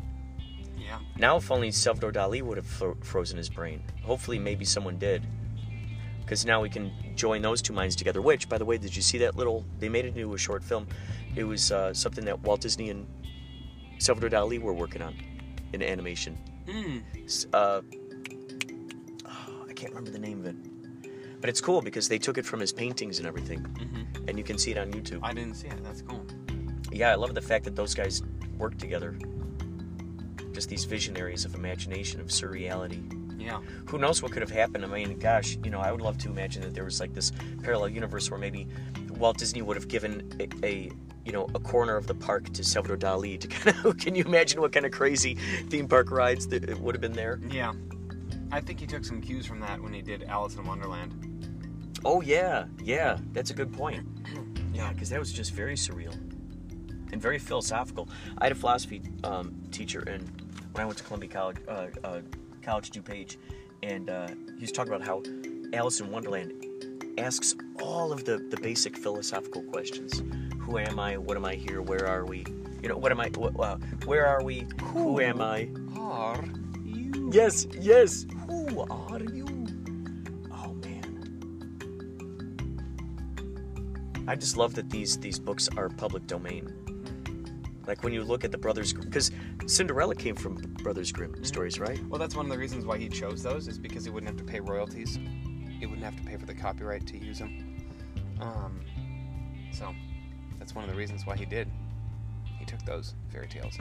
[0.89, 0.99] Yeah.
[1.19, 3.83] Now, if only Salvador Dali would have fro- frozen his brain.
[4.03, 5.27] Hopefully, maybe someone did.
[6.23, 8.23] Because now we can join those two minds together.
[8.23, 9.65] Which, by the way, did you see that little?
[9.81, 10.87] They made it into a short film.
[11.37, 13.07] It was uh, something that Walt Disney and
[13.99, 15.15] Salvador Dali were working on
[15.75, 16.39] in animation.
[16.67, 17.03] Mm.
[17.53, 17.83] Uh,
[19.27, 20.57] oh, I can't remember the name of it.
[21.41, 23.61] But it's cool because they took it from his paintings and everything.
[23.61, 25.21] hmm And you can see it on YouTube.
[25.23, 25.83] I didn't see it.
[25.85, 26.25] That's cool.
[26.91, 28.23] Yeah, I love the fact that those guys
[28.59, 29.19] worked together.
[30.59, 33.01] Just these visionaries of imagination, of surreality.
[33.41, 33.61] Yeah.
[33.87, 34.85] who knows what could have happened?
[34.85, 37.31] I mean, gosh, you know, I would love to imagine that there was like this
[37.63, 38.67] parallel universe where maybe
[39.11, 40.91] Walt Disney would have given a, a
[41.25, 43.99] you know, a corner of the park to Salvador Dali to kind of.
[43.99, 45.37] Can you imagine what kind of crazy
[45.69, 47.39] theme park rides that it would have been there?
[47.49, 47.73] Yeah.
[48.51, 52.01] I think he took some cues from that when he did Alice in Wonderland.
[52.05, 54.05] Oh yeah, yeah, that's a good point.
[54.75, 56.15] Yeah, because that was just very surreal
[57.13, 58.09] and very philosophical.
[58.39, 60.23] I had a philosophy um, teacher, and
[60.73, 62.21] when I went to Columbia College, uh, uh,
[62.63, 63.37] College DuPage,
[63.83, 65.23] and uh, he was talking about how
[65.73, 66.53] Alice in Wonderland
[67.19, 70.23] asks all of the, the basic philosophical questions:
[70.61, 71.17] Who am I?
[71.17, 71.83] What am I here?
[71.83, 72.45] Where are we?
[72.83, 73.31] You know, what am I?
[73.31, 74.67] Wh- uh, where are we?
[74.83, 75.69] Who am I?
[75.97, 76.45] Are
[76.85, 77.31] you?
[77.33, 78.25] Yes, yes.
[78.47, 79.47] Who are you?
[80.53, 81.05] Oh man.
[84.29, 86.73] I just love that these these books are public domain.
[87.89, 89.31] Like when you look at the Brothers because
[89.67, 91.99] Cinderella came from Brothers Grimm stories, right?
[92.07, 94.37] Well, that's one of the reasons why he chose those is because he wouldn't have
[94.37, 95.19] to pay royalties.
[95.81, 97.77] He wouldn't have to pay for the copyright to use them.
[98.41, 98.83] Um,
[99.73, 99.95] so
[100.59, 101.71] that's one of the reasons why he did.
[102.59, 103.79] He took those fairy tales.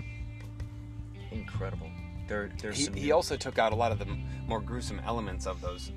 [1.32, 1.90] Incredible.
[2.30, 2.94] There, there's He, some.
[2.94, 4.06] he also took out a lot of the
[4.48, 5.92] more gruesome elements of those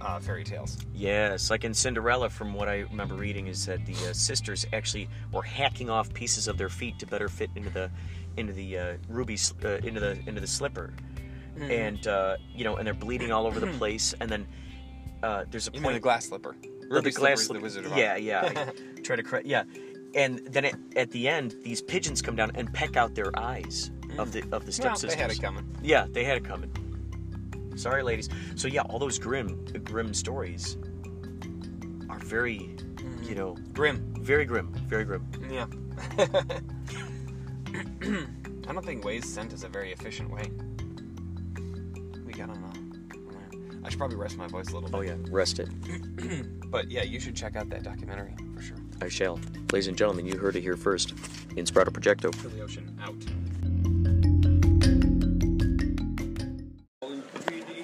[0.00, 0.78] uh, fairy tales.
[0.94, 5.08] Yes, like in Cinderella, from what I remember reading, is that the uh, sisters actually
[5.32, 7.90] were hacking off pieces of their feet to better fit into the
[8.36, 10.92] into the uh, ruby s- uh, into the into the slipper,
[11.58, 11.70] Mm-hmm.
[11.70, 14.14] and uh, you know, and they're bleeding all over the place.
[14.20, 14.46] And then
[15.22, 16.54] uh, there's a You point mean the glass slipper?
[16.88, 18.20] Ruby the Slipper glass is the Wizard of Yeah, Oz.
[18.22, 18.72] yeah.
[18.96, 19.46] I try to correct.
[19.46, 19.64] Yeah,
[20.14, 23.90] and then at, at the end, these pigeons come down and peck out their eyes
[24.18, 25.14] of the of the Well, stepsisters.
[25.16, 25.64] they had it coming.
[25.82, 26.70] Yeah, they had it coming.
[27.76, 28.28] Sorry, ladies.
[28.56, 30.76] So yeah, all those grim, grim stories
[32.08, 32.76] are very,
[33.22, 33.72] you know, mm-hmm.
[33.72, 34.14] Grim.
[34.20, 35.26] very grim, very grim.
[35.50, 35.66] Yeah.
[38.68, 40.50] I don't think Waze sent is a very efficient way.
[42.24, 42.70] We got on a.
[43.82, 45.10] I should probably rest my voice a little oh, bit.
[45.10, 45.68] Oh yeah, rest it.
[46.70, 48.76] But yeah, you should check out that documentary for sure.
[49.02, 49.40] I shall.
[49.72, 51.16] Ladies and gentlemen, you heard it here first.
[51.56, 52.32] Inspirato Projecto.
[52.32, 53.16] For the ocean out.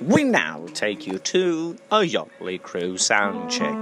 [0.06, 3.80] We now take you to a Yachtley Crew sound check.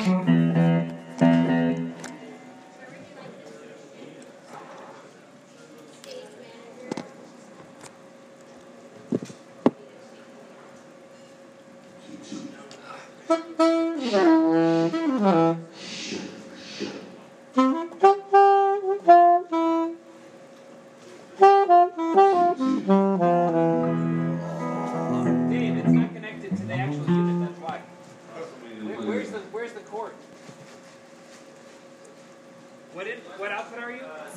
[13.29, 13.69] Dave,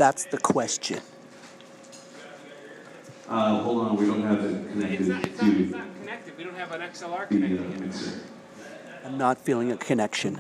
[0.08, 1.02] That's the question.
[3.28, 5.26] Uh, hold on, we don't have it connected It's not.
[5.26, 5.54] It's not.
[5.58, 6.38] It's not connected.
[6.38, 10.40] We don't have an XLR the connected uh, I'm not feeling a connection.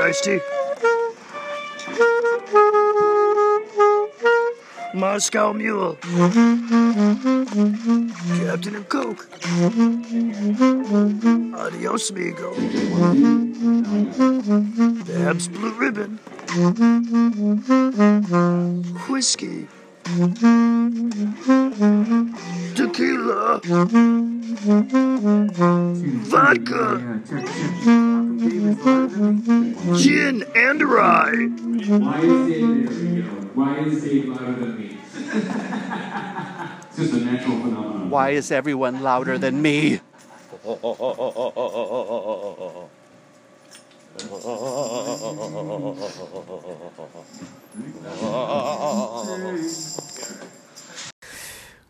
[0.00, 0.38] Iced tea.
[4.94, 5.96] Moscow Mule.
[8.36, 9.28] Captain and Coke.
[11.58, 12.54] Adios, amigo.
[15.04, 16.18] Pabst Blue Ribbon.
[19.08, 19.66] Whiskey.
[22.74, 23.60] Tequila.
[26.30, 27.18] Vodka.
[32.08, 33.28] Why is Dave, there we go.
[33.52, 34.98] Why is Dave louder than me?
[36.88, 38.08] it's just a natural phenomenon.
[38.08, 40.00] Why is everyone louder than me?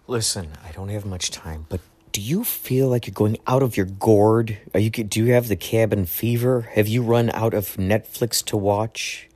[0.08, 3.76] Listen, I don't have much time, but do you feel like you're going out of
[3.76, 4.58] your gourd?
[4.74, 6.62] Are you do you have the cabin fever?
[6.74, 9.27] Have you run out of Netflix to watch?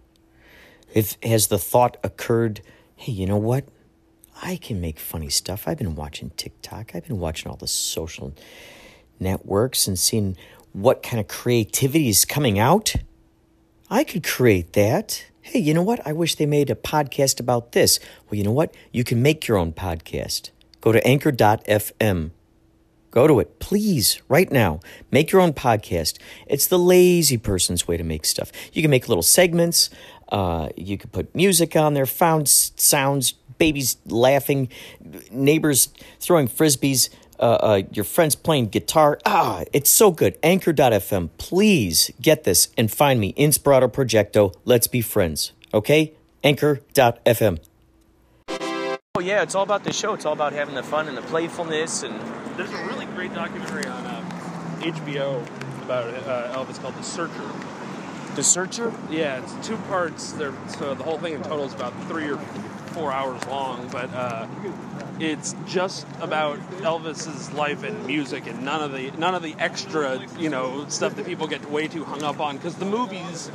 [0.94, 2.60] If has the thought occurred,
[2.96, 3.64] hey, you know what?
[4.42, 5.68] I can make funny stuff.
[5.68, 6.94] I've been watching TikTok.
[6.94, 8.34] I've been watching all the social
[9.20, 10.36] networks and seeing
[10.72, 12.94] what kind of creativity is coming out.
[13.88, 15.26] I could create that.
[15.42, 16.04] Hey, you know what?
[16.06, 18.00] I wish they made a podcast about this.
[18.28, 18.74] Well, you know what?
[18.92, 20.50] You can make your own podcast.
[20.80, 22.30] Go to anchor.fm.
[23.10, 24.80] Go to it, please, right now.
[25.10, 26.18] Make your own podcast.
[26.46, 28.50] It's the lazy person's way to make stuff.
[28.72, 29.90] You can make little segments.
[30.32, 34.68] Uh, you could put music on there, found sounds, babies laughing,
[35.30, 39.18] neighbors throwing frisbees, uh, uh, your friends playing guitar.
[39.26, 40.38] Ah, it's so good.
[40.42, 41.28] Anchor.fm.
[41.36, 44.54] Please get this and find me, Inspirato Projecto.
[44.64, 46.14] Let's be friends, okay?
[46.42, 47.58] Anchor.fm.
[49.14, 50.14] Oh yeah, it's all about the show.
[50.14, 52.18] It's all about having the fun and the playfulness and
[52.56, 55.42] There's a really great documentary on uh, HBO
[55.82, 57.50] about uh, Elvis called The Searcher.
[58.34, 58.92] The Searcher?
[59.10, 60.32] Yeah, it's two parts.
[60.32, 62.38] There, so the whole thing in total is about three or
[62.92, 64.46] four hours long, but uh,
[65.20, 70.18] it's just about Elvis's life and music, and none of the none of the extra,
[70.38, 72.56] you know, stuff that people get way too hung up on.
[72.56, 73.50] Because the movies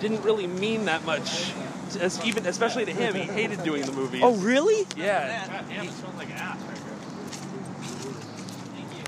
[0.00, 1.52] didn't really mean that much,
[2.00, 3.14] as even especially to him.
[3.14, 4.22] He hated doing the movies.
[4.24, 4.86] Oh, really?
[4.96, 5.50] Yeah.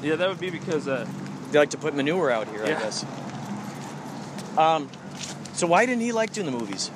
[0.03, 1.07] Yeah, that would be because uh,
[1.53, 2.77] They like to put manure out here, Yeah.
[2.77, 3.05] I guess.
[4.59, 4.89] Um,
[5.57, 6.91] so why didn't he like doing the movies?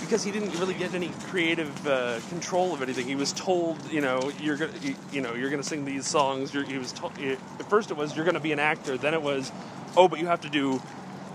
[0.00, 3.06] because he didn't really get any creative uh, control of anything.
[3.06, 6.52] He was told, you know, you're gonna, you, you know, you're gonna sing these songs.
[6.52, 7.18] You're, he was told.
[7.18, 8.98] At first, it was you're gonna be an actor.
[8.98, 9.50] Then it was,
[9.96, 10.82] oh, but you have to do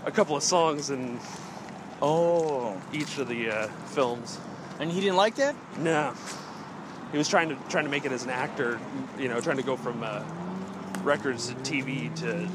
[0.04, 1.18] a couple of songs in
[2.02, 4.38] Oh, each of the uh, films.
[4.78, 5.54] and he didn't like that?
[5.78, 6.14] No,
[7.12, 8.78] he was trying to trying to make it as an actor.
[9.18, 10.22] You know, trying to go from uh,
[11.02, 12.48] records to TV to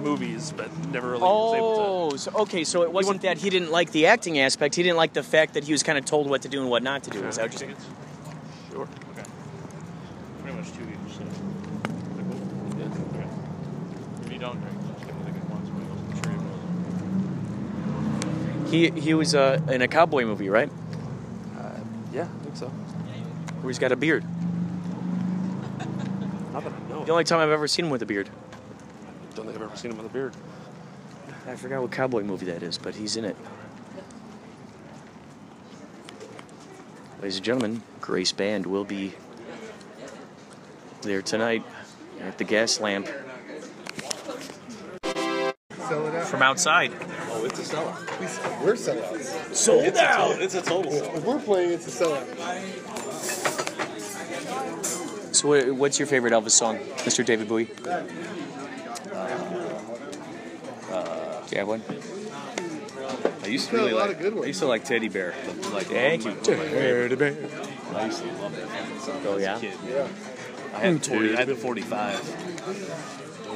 [0.00, 1.82] movies, but never really was able to.
[2.14, 2.64] Oh, so, okay.
[2.64, 4.74] So it wasn't that he didn't like the acting aspect.
[4.74, 6.70] He didn't like the fact that he was kind of told what to do and
[6.70, 7.24] what not to do.
[7.24, 7.76] Is that what you're saying?
[8.70, 8.82] Sure.
[8.82, 9.24] Okay.
[10.42, 11.14] Pretty much two each.
[11.14, 11.22] So.
[12.78, 12.84] Yeah.
[12.84, 13.26] Okay.
[14.24, 16.20] If you don't drink, just give me like a once when it goes to
[18.70, 18.90] tree.
[18.94, 20.70] He he was uh, in a cowboy movie, right?
[21.58, 21.70] Uh,
[22.12, 22.68] yeah, I think so.
[22.68, 24.24] Where he's got a beard.
[26.52, 27.04] Not that I know.
[27.04, 28.28] The only time I've ever seen him with a beard.
[29.34, 30.34] Don't think I've ever seen him with a beard.
[31.46, 33.36] I forgot what cowboy movie that is, but he's in it.
[37.20, 39.12] Ladies and gentlemen, Graceband will be
[41.02, 41.64] there tonight
[42.20, 43.06] at the Gaslamp
[45.88, 46.26] Sell it out.
[46.26, 46.92] from outside.
[47.32, 48.64] Oh, it's a sellout.
[48.64, 49.54] We're sellouts.
[49.54, 50.28] Sold It's a out.
[50.28, 51.16] total- It's a total sellout.
[51.16, 52.26] If we're playing, it's a sellout.
[55.34, 57.24] So, what's your favorite Elvis song, Mr.
[57.24, 57.68] David Bowie?
[61.50, 61.82] Do you have one?
[63.42, 64.16] I used to Got a really lot like.
[64.16, 64.44] of good ones.
[64.44, 65.34] I used to like Teddy Bear.
[65.72, 66.34] Like Thank you.
[66.44, 66.70] Teddy
[67.16, 67.32] Bear.
[67.96, 69.20] I used to love that song.
[69.26, 69.58] Oh, as a yeah?
[69.58, 69.74] kid.
[69.88, 70.06] Yeah.
[70.74, 73.50] I had, 40, I had the 45.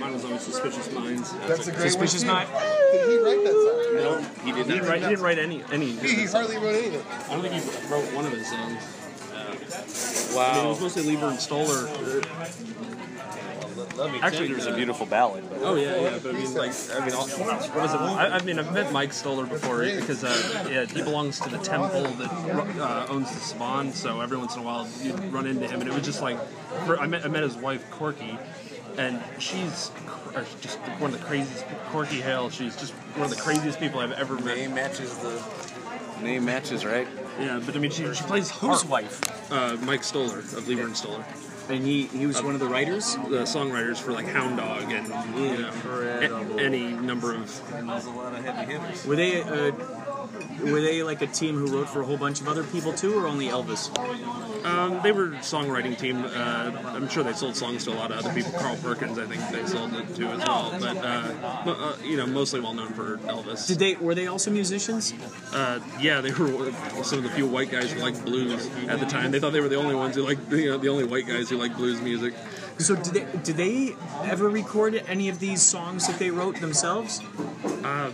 [0.00, 1.32] Mine was always Suspicious Minds.
[1.46, 2.34] That's a great Suspicious one.
[2.34, 2.48] Mind?
[2.92, 3.94] Did he write that song?
[3.96, 4.88] No, He did He, not.
[4.88, 5.62] write, he didn't write any.
[5.70, 7.02] any He, he hardly wrote anything.
[7.28, 8.82] I don't think he wrote one of his songs.
[9.34, 10.68] I mean, it Wow.
[10.70, 11.88] was mostly Leiber and Stoller.
[14.22, 15.44] Actually, there was a beautiful ballad.
[15.48, 16.18] But Oh yeah, yeah.
[16.22, 18.00] But I mean, like, I mean, all, what was it?
[18.00, 21.58] I, I mean, I've met Mike Stoller before because uh, yeah, he belongs to the
[21.58, 22.30] temple that
[22.80, 23.92] uh, owns the Swan.
[23.92, 26.22] So every once in a while, you would run into him, and it was just
[26.22, 26.38] like,
[26.86, 28.38] for, I met I met his wife Corky,
[28.98, 31.64] and she's cr- uh, just one of the craziest.
[31.90, 34.56] Corky Hale, she's just one of the craziest people I've ever met.
[34.56, 35.42] name matches the
[36.22, 37.06] name matches, right?
[37.38, 38.50] Yeah, but I mean, she, she plays.
[38.50, 39.20] Whose wife?
[39.52, 41.24] Uh, Mike Stoller of Leiber and Stoller.
[41.68, 43.14] And he, he was one of the writers?
[43.14, 45.06] the songwriters for like Hound Dog and
[45.38, 45.70] you know,
[46.58, 47.70] a- any number of.
[47.70, 49.06] There's a lot of heavy hitters.
[49.06, 49.72] Were they uh,
[50.62, 53.18] were they like a team who wrote for a whole bunch of other people too,
[53.18, 53.90] or only Elvis?
[54.64, 56.24] Um, they were a songwriting team.
[56.24, 58.52] Uh, I'm sure they sold songs to a lot of other people.
[58.52, 60.74] Carl Perkins, I think they sold it to as well.
[60.78, 61.32] But uh,
[61.66, 63.66] uh, you know, mostly well known for Elvis.
[63.66, 65.12] Did they were they also musicians?
[65.52, 69.06] Uh, yeah, they were some of the few white guys who liked blues at the
[69.06, 69.30] time.
[69.30, 71.48] They thought they were the only ones who liked, you know, the only white guys
[71.50, 72.34] who liked blues music.
[72.78, 73.94] So did they did they
[74.24, 77.20] ever record any of these songs that they wrote themselves?
[77.84, 78.10] Uh,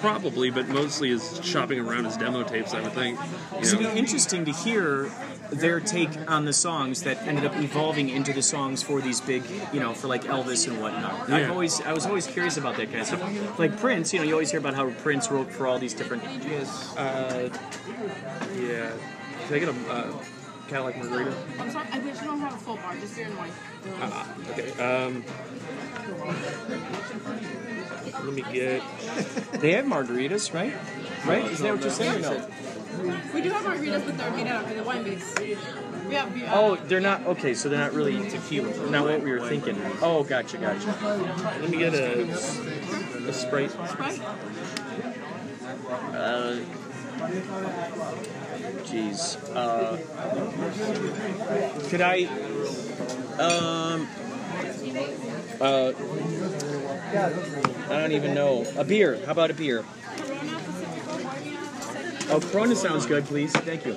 [0.00, 2.74] probably, but mostly is shopping around his demo tapes.
[2.74, 3.18] I would think.
[3.60, 5.10] It'd be interesting to hear
[5.50, 9.42] their take on the songs that ended up evolving into the songs for these big,
[9.72, 11.28] you know, for like Elvis and whatnot.
[11.30, 13.58] I've always, I was always curious about that kind of stuff.
[13.58, 16.22] Like Prince, you know, you always hear about how Prince wrote for all these different.
[16.96, 17.48] Uh,
[18.58, 18.92] yeah.
[19.46, 20.12] Can I get a uh,
[20.70, 21.34] Cadillac margarita?
[21.58, 23.50] I'm sorry, I wish you don't have a full bar, just beer and wine.
[24.00, 24.70] Ah, okay.
[24.78, 25.24] Um,
[28.24, 28.80] let me get.
[29.60, 30.72] They have margaritas, right?
[31.26, 31.44] Right?
[31.50, 32.22] Isn't that what you're saying?
[32.22, 32.48] No.
[33.34, 35.34] We do have margaritas, but they're made out of the wine base.
[36.08, 36.48] We have beer.
[36.52, 37.52] Oh, they're not okay.
[37.54, 38.90] So they're not really tequila.
[38.90, 39.76] Not what we were thinking.
[40.00, 40.94] Oh, gotcha, gotcha.
[41.60, 43.72] Let me get a, a Sprite.
[43.72, 44.20] Sprite?
[46.14, 46.60] Uh,
[48.84, 49.36] jeez.
[49.54, 49.96] Uh,
[51.88, 52.24] could I?
[53.38, 54.08] Um.
[55.60, 55.92] Uh.
[57.90, 58.64] I don't even know.
[58.76, 59.20] A beer.
[59.26, 59.84] How about a beer?
[62.32, 63.52] Oh, Corona sounds good, please.
[63.52, 63.96] Thank you.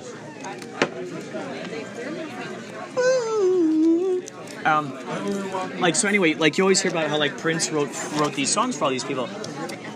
[4.64, 6.08] Um, like so.
[6.08, 8.90] Anyway, like you always hear about how like Prince wrote wrote these songs for all
[8.90, 9.28] these people.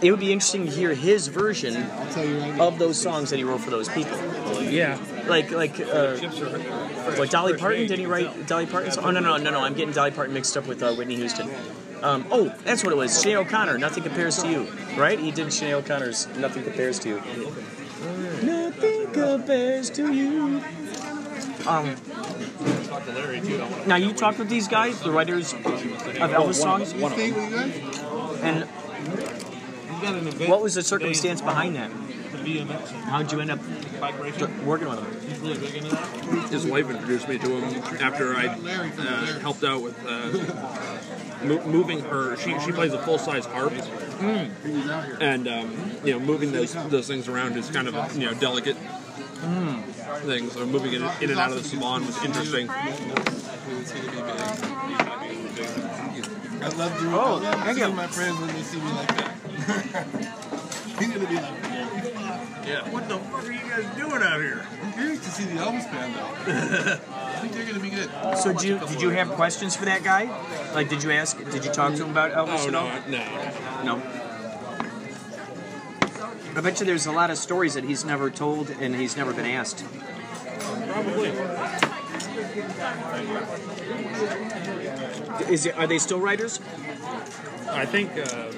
[0.00, 1.76] It would be interesting to hear his version
[2.60, 4.16] of those songs that he wrote for those people.
[4.70, 4.98] Yeah.
[5.26, 6.16] like like uh,
[7.16, 7.86] what Dolly Parton?
[7.86, 8.92] Did he write Dolly Parton?
[8.98, 9.60] Oh no no no no!
[9.60, 11.50] I'm getting Dolly Parton mixed up with uh, Whitney Houston.
[12.02, 13.10] Um, oh, that's what it was.
[13.10, 13.78] Sinead O'Connor.
[13.78, 15.18] Nothing compares to you, right?
[15.18, 17.22] He did Sinead O'Connor's "Nothing Compares to You."
[18.42, 20.62] Nothing compares to you.
[21.66, 21.96] Um,
[23.86, 26.92] now you talked with these guys, the writers of Elvis songs,
[28.42, 28.64] and
[30.48, 31.90] what was the circumstance behind that?
[32.56, 33.58] How'd you end up
[34.64, 36.48] working with them?
[36.50, 42.00] His wife introduced me to him after I uh, helped out with uh, mo- moving
[42.00, 42.36] her.
[42.36, 43.72] She, she plays a full size harp,
[45.20, 48.34] and um, you know, moving those those things around is kind of a you know
[48.34, 48.76] delicate
[50.24, 50.48] thing.
[50.50, 52.68] So moving it in and out of the salon was interesting.
[56.60, 57.94] I love doing, Oh, I love thank seeing you.
[57.96, 59.36] my friends when they see me like that.
[60.98, 61.67] He's gonna be like,
[62.68, 62.88] Yeah.
[62.90, 64.66] what the fuck are you guys doing out here?
[64.82, 67.00] I'm curious to see the Elvis band though.
[67.14, 68.10] I think they're gonna be good.
[68.38, 70.24] So did you did you have questions for that guy?
[70.74, 71.36] Like, did you ask?
[71.50, 72.90] Did you talk to him about Elvis Oh at all?
[73.08, 73.96] no, no.
[73.96, 74.02] No.
[76.56, 79.32] I bet you there's a lot of stories that he's never told and he's never
[79.32, 79.84] been asked.
[80.88, 81.28] Probably.
[85.48, 86.60] Is it, are they still writers?
[87.70, 88.50] I think uh,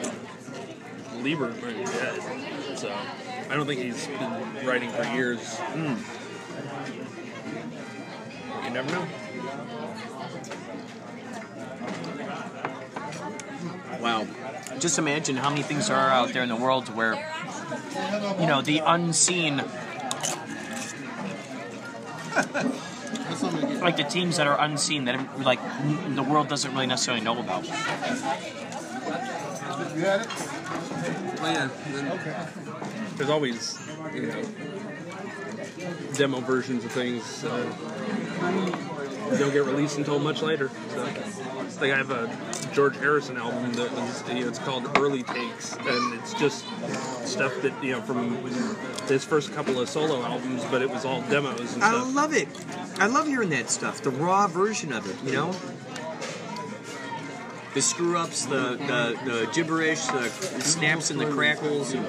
[1.23, 2.89] Leiber might be dead, so
[3.51, 5.41] I don't think he's been writing for years.
[5.59, 5.97] Hmm.
[8.65, 9.07] You never know.
[14.01, 14.27] Wow.
[14.79, 17.15] Just imagine how many things are out there in the world where,
[18.39, 19.57] you know, the unseen,
[23.81, 27.39] like the teams that are unseen that like n- the world doesn't really necessarily know
[27.39, 27.65] about.
[27.65, 27.73] You
[30.07, 30.29] had it?
[31.41, 31.69] Well, yeah.
[31.93, 32.07] Then
[33.21, 33.79] There's always,
[34.15, 34.43] you know,
[36.15, 37.71] demo versions of things uh,
[39.39, 40.71] don't get released until much later.
[40.89, 41.03] So,
[41.83, 42.35] like I have a
[42.73, 46.65] George Harrison album that was, you know, it's called Early Takes, and it's just
[47.27, 48.43] stuff that you know from
[49.07, 52.49] his first couple of solo albums, but it was all demos and I love it.
[52.99, 55.55] I love hearing that stuff, the raw version of it, you know?
[57.73, 60.29] The screw ups, the, the, the gibberish, the
[60.61, 61.93] snaps and the crackles.
[61.93, 62.05] And,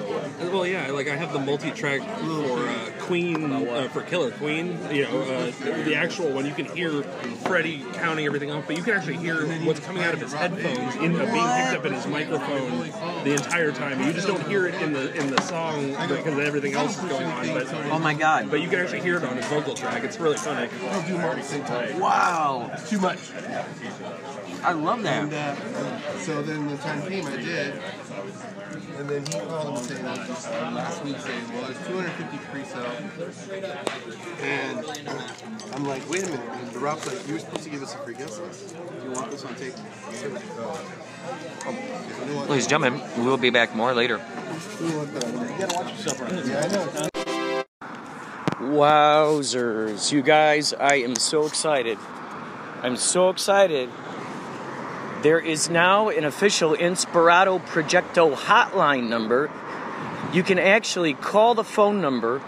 [0.52, 4.76] Well, yeah, like I have the multi-track for uh, Queen, uh, for Killer Queen.
[4.90, 5.52] You know, uh,
[5.84, 6.46] the actual one.
[6.46, 7.02] You can hear
[7.44, 10.96] Freddie counting everything off, but you can actually hear what's coming out of his headphones,
[10.96, 12.90] in, uh, being picked up in his microphone
[13.22, 14.04] the entire time.
[14.04, 17.26] You just don't hear it in the in the song because everything else is going
[17.26, 17.46] on.
[17.46, 18.50] But oh my god!
[18.50, 20.02] But you can actually hear it on his vocal track.
[20.02, 20.68] It's really funny.
[20.90, 22.00] I'll do them all at the same time.
[22.00, 22.76] Wow.
[22.88, 23.18] Too much.
[24.64, 25.24] I love that.
[25.24, 27.82] And uh, so then the time came, I did.
[28.98, 32.84] And then he called him saying, last week saying, well, there's 250 pre-sale.
[34.40, 36.48] And I'm like, wait a minute.
[36.48, 38.76] And the Ralph's like, you were supposed to give us a free guest list.
[38.76, 39.74] Do you want this on tape?
[42.48, 44.20] Ladies and gentlemen, we will be back more later.
[44.80, 46.46] You gotta watch yourself around.
[46.46, 47.08] Yeah, I know.
[48.72, 50.12] Wowzers.
[50.12, 51.98] You guys, I am so excited.
[52.82, 53.88] I'm so excited.
[55.22, 59.52] There is now an official Inspirato Projecto hotline number.
[60.32, 62.42] You can actually call the phone number.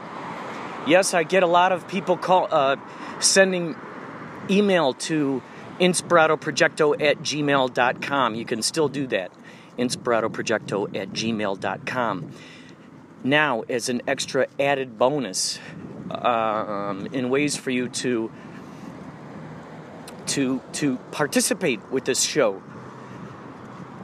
[0.85, 2.75] Yes, I get a lot of people call uh,
[3.21, 3.77] sending
[4.51, 5.41] email to
[5.79, 8.35] inspiratoprojecto at gmail.com.
[8.35, 9.31] You can still do that.
[9.79, 12.31] Inspiratoprojecto at gmail.com.
[13.23, 15.61] Now, as an extra added bonus,
[16.11, 18.33] um, in ways for you to
[20.29, 22.63] to to participate with this show.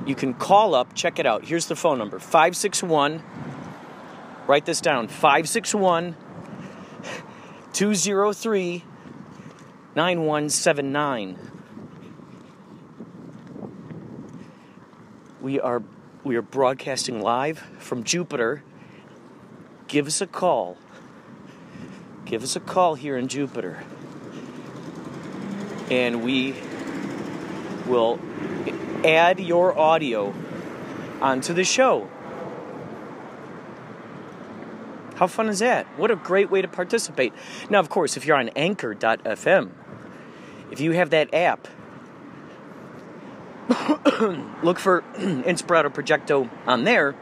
[0.07, 1.45] You can call up, check it out.
[1.45, 3.23] Here's the phone number 561
[4.51, 6.17] Write this down 561
[7.73, 8.85] 203
[9.95, 11.39] 9179.
[15.41, 15.85] We are
[16.25, 18.65] we are broadcasting live from Jupiter.
[19.87, 20.77] Give us a call.
[22.25, 23.85] Give us a call here in Jupiter.
[25.91, 26.55] And we
[27.87, 28.19] will
[29.05, 30.35] add your audio
[31.21, 32.09] onto the show.
[35.17, 35.87] How fun is that?
[35.99, 37.35] What a great way to participate.
[37.69, 39.71] Now, of course, if you're on anchor.fm,
[40.71, 41.69] if you have that app,
[44.63, 47.15] look for Inspirato Projecto on there,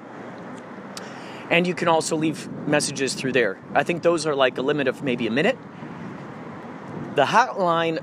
[1.51, 3.59] and you can also leave messages through there.
[3.75, 5.59] I think those are like a limit of maybe a minute.
[7.17, 8.01] The hotline,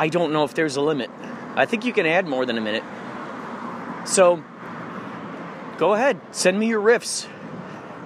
[0.00, 1.10] I don't know if there's a limit.
[1.56, 2.82] I think you can add more than a minute.
[4.06, 4.42] So,
[5.76, 7.28] go ahead, send me your riffs.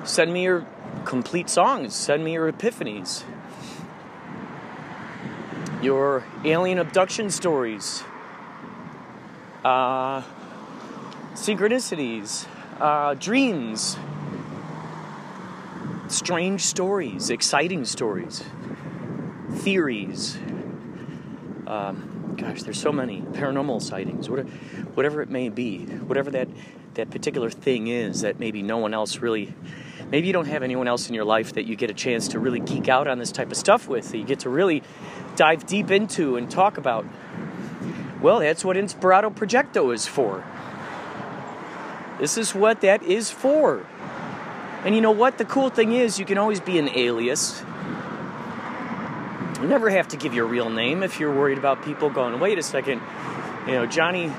[0.02, 0.66] Send me your
[1.04, 1.94] complete songs.
[1.94, 3.22] Send me your epiphanies,
[5.82, 8.02] your alien abduction stories,
[9.64, 10.22] uh,
[11.34, 12.48] synchronicities,
[12.80, 13.96] uh, dreams,
[16.08, 18.42] strange stories, exciting stories,
[19.52, 20.38] theories.
[21.66, 24.48] Um, gosh, there's so many paranormal sightings, whatever,
[24.94, 26.48] whatever it may be, whatever that
[26.94, 29.52] that particular thing is that maybe no one else really,
[30.10, 32.38] maybe you don't have anyone else in your life that you get a chance to
[32.38, 34.82] really geek out on this type of stuff with, that you get to really
[35.36, 37.04] dive deep into and talk about.
[38.20, 40.44] Well, that's what Inspirato Projecto is for.
[42.18, 43.84] This is what that is for.
[44.84, 45.38] And you know what?
[45.38, 47.62] The cool thing is, you can always be an alias.
[49.64, 52.58] You never have to give your real name if you're worried about people going, wait
[52.58, 53.00] a second,
[53.66, 54.30] you know, Johnny,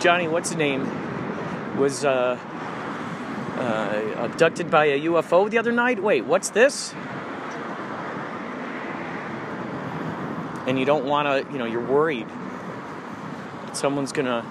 [0.00, 2.36] Johnny, what's his name, was uh,
[3.56, 6.02] uh, abducted by a UFO the other night?
[6.02, 6.92] Wait, what's this?
[10.66, 12.26] And you don't want to, you know, you're worried
[13.74, 14.44] someone's going to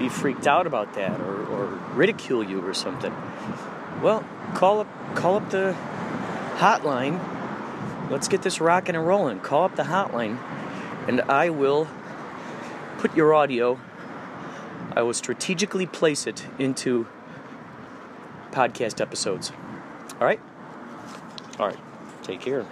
[0.00, 3.14] be freaked out about that or, or ridicule you or something.
[4.02, 4.24] Well,
[4.54, 5.76] call up call up the
[6.56, 7.39] hotline.
[8.10, 9.40] Let's get this rocking and rolling.
[9.40, 10.38] Call up the hotline
[11.08, 11.88] and I will
[12.98, 13.80] put your audio
[14.92, 17.06] I will strategically place it into
[18.50, 19.52] podcast episodes.
[20.20, 20.40] All right?
[21.58, 21.78] All right.
[22.22, 22.66] Take care.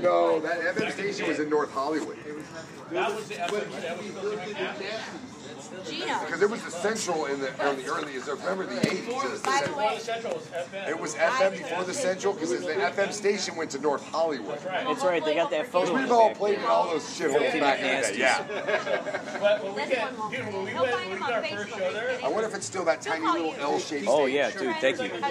[0.00, 2.18] No, that FM station was in North Hollywood.
[2.90, 5.39] That was the FM.
[5.84, 9.44] That Because it was the Central in the early, early, remember the 80s?
[9.44, 10.88] By the way, Central was FM.
[10.88, 14.58] It was FM before the Central because the FM station went to North Hollywood.
[14.60, 15.24] That's right.
[15.24, 15.94] They got that photo.
[15.94, 18.18] We've all played in all those shitholes back in the day.
[18.18, 18.46] Yeah.
[19.40, 22.18] But when we get, dude, when we went, when we did our first show there,
[22.22, 25.04] I wonder if it's still that tiny little L-shaped Oh, yeah, dude, thank you.
[25.04, 25.22] in.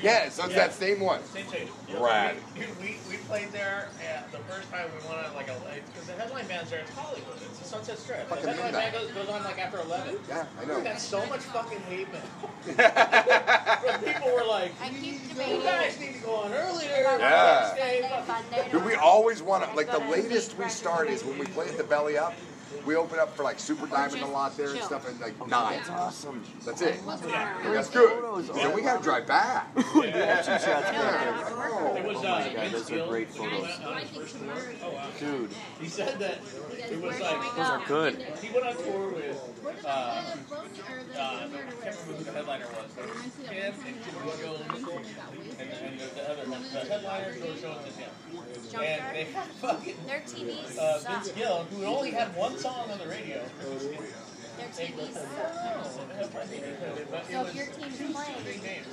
[0.00, 1.22] Yeah, so it's that same one.
[1.24, 1.68] Same stage.
[1.98, 2.36] Rad.
[2.54, 5.56] Dude, we, we played there and the first time we went on like a
[5.86, 6.80] because the headline band's there.
[6.80, 7.36] It's Hollywood.
[7.50, 8.28] It's the Sunset Strip.
[8.28, 10.16] Fucking the headline band goes, goes on like after eleven.
[10.28, 10.78] Yeah, I know.
[10.78, 12.22] We got so much fucking hate mail.
[14.04, 17.72] People were like, "You guys need to go on earlier." Yeah.
[17.74, 18.08] Stay
[18.70, 21.76] Dude, we always want to, like, the latest we start is when we play at
[21.76, 22.34] the Belly Up,
[22.84, 25.78] we open up for, like, Super Diamond a lot there and stuff, and, like, nine.
[25.78, 26.42] That's awesome.
[26.64, 27.00] That's it.
[27.06, 28.46] That's good.
[28.46, 29.68] So we got to drive back.
[31.96, 33.68] It was uh, God, those are great photos.
[35.18, 35.50] Dude.
[35.80, 36.38] He said that
[36.90, 38.26] it was like Those are good.
[38.42, 40.22] He went on tour with uh, uh,
[41.16, 42.90] I can't remember who the headliner was.
[42.94, 46.62] but it was Him and George Jones and, and the other one.
[46.62, 48.10] The headliner George Jones and him.
[48.82, 51.12] And they had fucking Their TVs uh, suck.
[51.12, 53.42] Vince Gill, who had only had one song on the radio.
[54.56, 55.20] Their TVs So
[57.30, 58.84] So if your team's playing,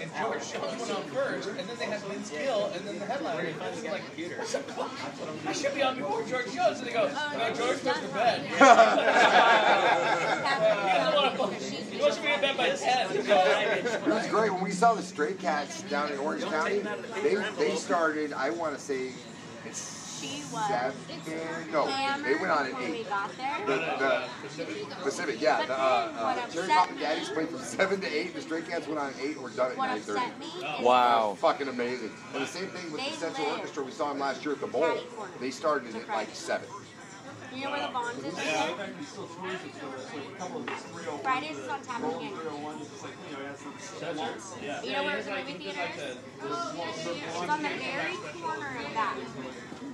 [0.00, 3.06] And George Jones went on first, and then they had Vince Gill, and then the
[3.06, 3.42] headliner.
[3.42, 4.02] And finally was like,
[5.46, 6.78] I should be on before George Jones.
[6.80, 8.40] And they go, no, George goes to bed.
[8.46, 8.58] he
[10.98, 11.60] doesn't want to fucking,
[11.92, 13.10] he wants to be in bed by 10.
[13.16, 16.82] It was great when we saw the Stray Cats down in Orange County.
[17.22, 18.32] They they started.
[18.32, 19.12] I want to say
[20.24, 21.72] it's seven.
[21.72, 21.86] No,
[22.22, 23.08] they went on at when we eight.
[23.08, 23.58] got there.
[23.66, 25.64] The, the Pacific, yeah.
[25.66, 28.34] The, uh, uh, Cherry Poppin' Daddies played from seven to eight.
[28.34, 29.40] The Stray Cats went on at eight.
[29.40, 30.20] We're done at What nine thirty.
[30.20, 31.36] upset me is Wow.
[31.40, 32.10] Fucking amazing.
[32.34, 33.84] And the same thing with They the Central Orchestra.
[33.84, 34.96] We saw them last year at the Bowl.
[35.40, 36.68] They started at like seven.
[37.54, 38.34] You know where the Bonds is?
[38.44, 38.74] Yeah.
[41.22, 42.32] Fridays is on tap again.
[44.82, 46.16] You know where the movie theater is?
[46.42, 49.16] It's on the very corner of that.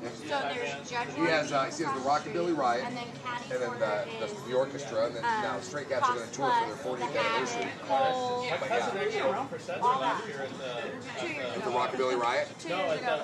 [0.03, 3.44] So there's Judge He has, uh, he has the across Rockabilly Riot, and then Caddy
[3.53, 6.09] and then corner the, is, the, the orchestra, and then um, now the Stray Cats
[6.09, 7.70] are going to tour for their 40th anniversary.
[7.86, 12.48] Cole, My cousin actually around for Setzer last at the, At the Rockabilly Riot.
[12.59, 13.22] two years ago.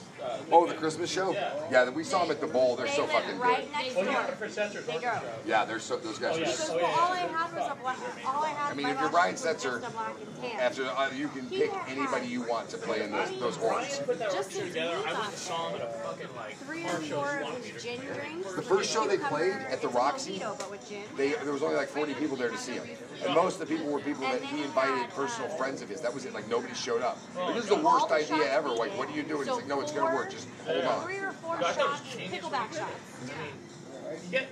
[0.51, 1.33] Oh, the Christmas show?
[1.33, 2.77] Yeah, we saw them at the Bowl.
[2.77, 3.73] They're they so fucking right good.
[3.73, 4.23] next well, door.
[4.23, 5.21] opened for Setzer's They orchestra.
[5.21, 5.47] drove.
[5.47, 6.45] Yeah, they're so those guys Oh, are yeah.
[6.47, 6.77] Because so.
[6.77, 7.99] well, all I had was a black.
[8.27, 8.73] All I had.
[8.73, 10.15] I mean, my if you're last Ryan was Setzer, a black.
[10.61, 14.01] After uh, you can pick anybody you want to play in those those horns.
[14.19, 14.93] Just together.
[14.95, 17.21] I went got and saw him at a fucking like Three or car show.
[17.23, 18.53] four of his gin drinks.
[18.55, 21.03] The first show they played at the Roxy, mojito, but with gin.
[21.17, 22.87] They, there was only like 40 people there to see him.
[23.25, 26.01] And most of the people were people that he invited personal friends of his.
[26.01, 26.35] That was it.
[26.35, 27.19] Like nobody showed up.
[27.37, 28.69] Like, this is the worst idea ever.
[28.69, 29.47] Like, what are you doing?
[29.47, 30.31] He's like, no, it's going to work.
[30.31, 31.05] Just hold on.
[31.05, 33.76] Three or four shots, pickleback shots.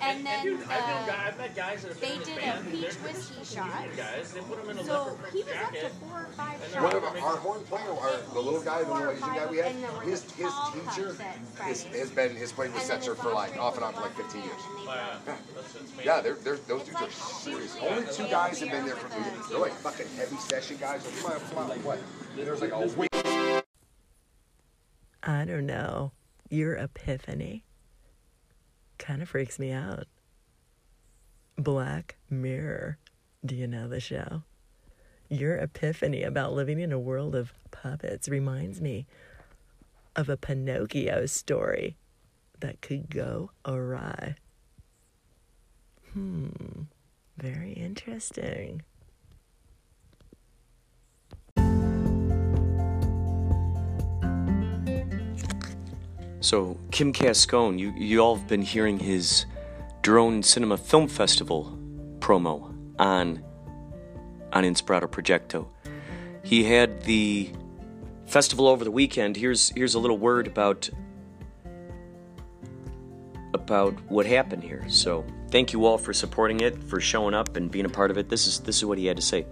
[0.00, 2.94] And then dude, I've, the- I've met guys that have they did this a peach
[3.02, 3.84] whiskey shot.
[3.96, 4.32] guys.
[4.32, 6.94] They put them in a So he was up to four or five One shots.
[6.96, 9.56] of our, our horn player, our, the little guy, the Four or Malaysian guy we
[9.58, 13.02] had, and there were his his teacher cups at has, been has played with And
[13.02, 14.52] Setzer for like off and on for like 15 years.
[14.84, 15.36] vodka,
[16.04, 17.76] Yeah, they're, they're, those dudes are serious.
[17.80, 21.04] Only two guys have been there for they're like fucking heavy session guys.
[21.24, 21.98] Like, you might like what?
[22.36, 23.10] There's like a week.
[25.22, 26.12] I don't know.
[26.50, 27.64] Your epiphany
[28.98, 30.06] kind of freaks me out.
[31.56, 32.98] Black Mirror.
[33.44, 34.42] Do you know the show?
[35.28, 39.06] Your epiphany about living in a world of puppets reminds me
[40.16, 41.96] of a Pinocchio story
[42.60, 44.36] that could go awry.
[46.12, 46.48] Hmm,
[47.36, 48.82] very interesting.
[56.44, 59.46] So, Kim Cascone, you, you all have been hearing his
[60.02, 61.78] Drone Cinema Film Festival
[62.18, 63.42] promo on,
[64.52, 65.68] on Inspirato Projecto.
[66.42, 67.50] He had the
[68.26, 69.38] festival over the weekend.
[69.38, 70.90] Here's, here's a little word about,
[73.54, 74.84] about what happened here.
[74.90, 78.18] So, thank you all for supporting it, for showing up and being a part of
[78.18, 78.28] it.
[78.28, 79.46] This is, this is what he had to say.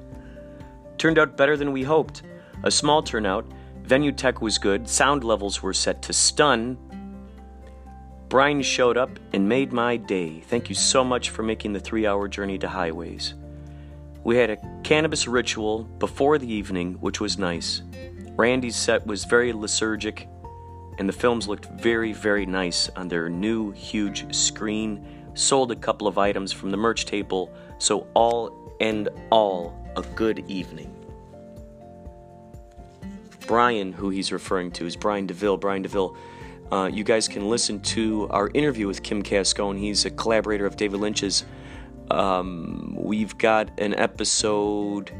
[0.99, 2.21] Turned out better than we hoped.
[2.65, 3.51] A small turnout.
[3.83, 4.89] Venue tech was good.
[4.89, 6.79] Sound levels were set to stun.
[8.29, 10.41] Brian showed up and made my day.
[10.41, 13.35] Thank you so much for making the three hour journey to highways.
[14.25, 17.83] We had a cannabis ritual before the evening, which was nice.
[18.37, 20.29] Randy's set was very lysergic,
[20.99, 25.05] and the films looked very, very nice on their new huge screen.
[25.35, 30.49] Sold a couple of items from the merch table, so all and all a good
[30.49, 31.02] evening.
[33.47, 35.57] Brian, who he's referring to, is Brian DeVille.
[35.57, 36.17] Brian DeVille,
[36.71, 39.79] uh, you guys can listen to our interview with Kim Cascone.
[39.79, 41.45] He's a collaborator of David Lynch's.
[42.11, 45.13] Um, we've got an episode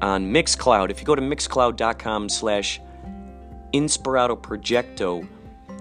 [0.00, 0.90] on Mixcloud.
[0.90, 2.80] If you go to mixcloud.com slash
[3.72, 5.26] Inspirato Projecto,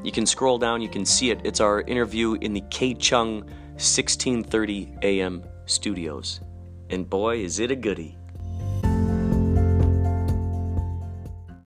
[0.04, 1.40] you can scroll down, you can see it.
[1.44, 3.44] It's our interview in the KCHUNG
[3.78, 6.42] 1630 AM studios.
[6.90, 8.17] And boy, is it a goodie.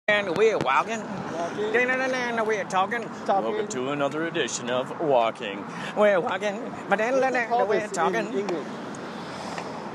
[0.09, 1.01] And we're walking.
[1.03, 3.11] And we're talking.
[3.27, 5.65] Welcome to another edition of Walking.
[5.97, 6.63] We're walking.
[6.89, 8.27] But then we're talking.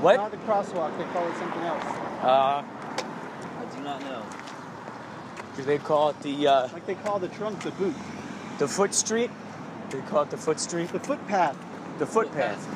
[0.02, 0.16] What?
[0.16, 1.84] Not the crosswalk, they call it something else.
[2.22, 4.22] Uh, I do not know.
[5.56, 7.94] do they call it the uh, Like they call the trunk the boot.
[8.58, 9.30] the foot street?
[9.88, 10.90] They call it the foot street.
[10.90, 11.56] The footpath.
[11.98, 12.68] The footpath.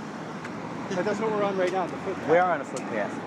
[0.88, 2.30] But that's what we're on right now, the footpath.
[2.30, 3.25] We are on a footpath.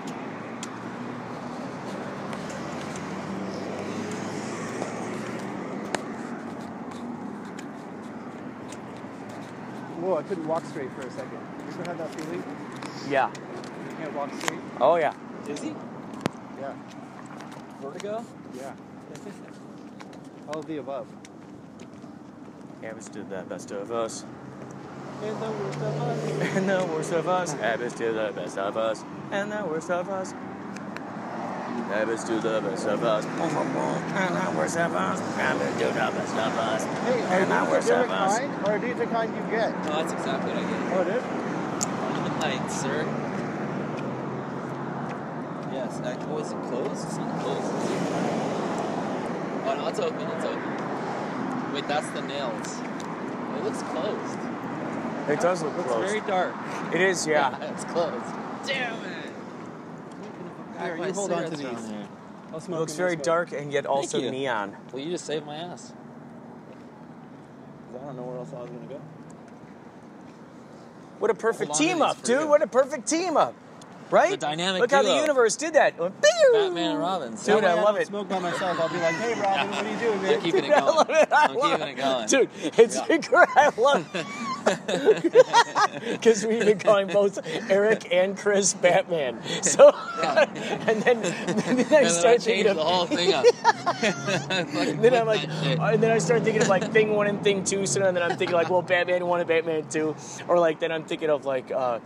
[10.10, 11.38] Whoa, I couldn't walk straight for a second.
[11.58, 12.42] You ever had that feeling?
[13.08, 13.30] Yeah.
[13.30, 14.58] You can't walk straight?
[14.80, 15.14] Oh yeah.
[15.46, 15.72] Dizzy?
[16.58, 16.72] Yeah.
[17.80, 18.24] Vertigo?
[18.56, 18.72] Yeah.
[20.48, 21.06] All of the above.
[22.82, 24.24] Abbas did the best of us.
[25.22, 26.30] And the worst of us.
[26.56, 27.54] And the worst of us.
[27.54, 29.04] Abbas did the best of us.
[29.30, 30.34] And the worst of us.
[31.92, 33.24] Abbas do the best of us.
[33.24, 35.20] And the worst of us.
[35.20, 36.84] Abbas do the best of us.
[36.84, 38.38] Hey, are And the these a worst of us.
[38.38, 39.70] kind, or are these the kind you get?
[39.86, 40.92] No, that's exactly what I get.
[40.96, 41.24] Oh, it is?
[42.00, 43.06] On the night, sir.
[45.72, 47.06] Yes, I, oh, is it closed?
[47.06, 47.72] It's not closed.
[49.66, 50.20] Oh, no, it's open.
[50.30, 51.72] It's open.
[51.74, 52.78] Wait, that's the nails.
[53.56, 54.38] It looks closed.
[55.28, 56.08] It does look It's closed.
[56.08, 56.54] very dark.
[56.94, 57.56] It is, yeah.
[57.72, 58.24] it's closed.
[58.66, 59.09] Damn it!
[60.82, 61.66] Here, you hold on to these.
[62.52, 64.30] I'll It looks very dark and yet also you.
[64.30, 64.76] neon.
[64.92, 65.92] Well, you just saved my ass.
[67.92, 69.00] 'Cause I don't know where else I was gonna go.
[71.18, 72.40] What a perfect Hold on to team up, dude.
[72.40, 72.48] you.
[72.48, 73.54] What a perfect team up.
[74.10, 74.30] Right?
[74.32, 75.96] The dynamic Look how the universe did that.
[75.96, 77.34] Batman and Robin.
[77.36, 78.06] Dude, I love don't it.
[78.08, 78.78] smoke by myself.
[78.80, 80.34] I'll be like, hey, Robin, what are you doing, man?
[80.34, 80.96] I'm keeping it Dude, I going.
[80.96, 81.28] love it.
[81.32, 82.26] I I'm love keeping it going.
[82.26, 83.16] Dude, it's Yeah.
[83.18, 83.48] great.
[83.56, 84.26] I love it.
[86.20, 87.38] Because we've been calling both
[87.70, 89.40] Eric and Chris Batman.
[89.62, 89.88] So,
[90.22, 93.44] and then, and then I And then I start thinking of the whole thing up.
[95.00, 97.86] Then I'm like, and then I start thinking of like thing one and thing two.
[97.86, 100.14] So then I'm thinking like, well, Batman one and Batman two,
[100.46, 102.00] or like then I'm thinking of like, uh,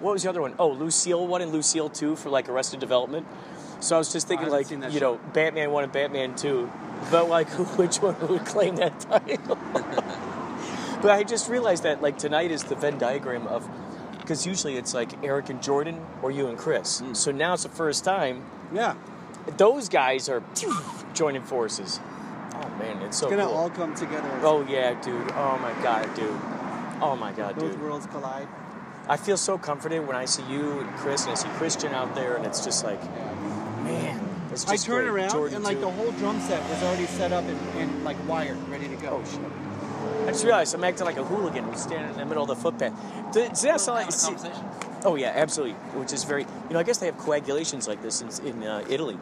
[0.00, 0.54] what was the other one?
[0.58, 3.26] Oh, Lucille one and Lucille two for like Arrested Development.
[3.80, 5.92] So I was just oh, thinking like, haven't seen that you know, Batman one and
[5.92, 6.70] Batman two,
[7.10, 9.56] but like which one would claim that title?
[11.00, 13.68] but I just realized that like tonight is the Venn diagram of.
[14.18, 17.00] Because usually it's like Eric and Jordan or you and Chris.
[17.00, 17.14] Hmm.
[17.14, 18.44] So now it's the first time
[18.74, 18.94] Yeah.
[19.56, 20.42] those guys are
[21.14, 21.98] joining forces.
[22.52, 23.56] Oh man, it's so It's gonna cool.
[23.56, 24.28] all come together.
[24.42, 25.30] Oh yeah, dude.
[25.32, 26.28] Oh my god, dude.
[27.00, 27.80] Oh my God, Those dude.
[27.82, 28.48] worlds collide.
[29.08, 32.14] I feel so comforted when I see you and Chris and I see Christian out
[32.14, 33.02] there, and it's just like,
[33.82, 34.20] man,
[34.52, 35.08] it's I turn great.
[35.08, 35.82] around Jordan and like too.
[35.82, 39.22] the whole drum set was already set up and, and like wired, ready to go.
[39.22, 39.40] Oh shit!
[40.28, 42.56] I just realized I'm acting like a hooligan who's standing in the middle of the
[42.56, 42.92] footpath.
[43.32, 44.34] Th- See, that's like, see-
[45.04, 45.74] oh yeah, absolutely.
[45.98, 48.84] Which is very, you know, I guess they have coagulations like this in, in uh,
[48.90, 49.16] Italy.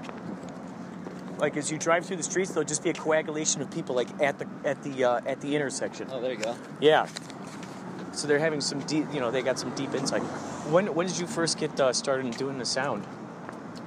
[1.38, 4.08] Like as you drive through the streets, there'll just be a coagulation of people like
[4.20, 6.08] at the at the uh, at the intersection.
[6.10, 6.56] Oh, there you go.
[6.80, 7.06] Yeah.
[8.16, 10.22] So they're having some deep, you know, they got some deep insight.
[10.72, 13.04] When when did you first get uh, started in doing the sound?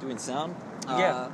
[0.02, 0.56] Doing sound?
[0.88, 1.28] Yeah.
[1.28, 1.30] Uh,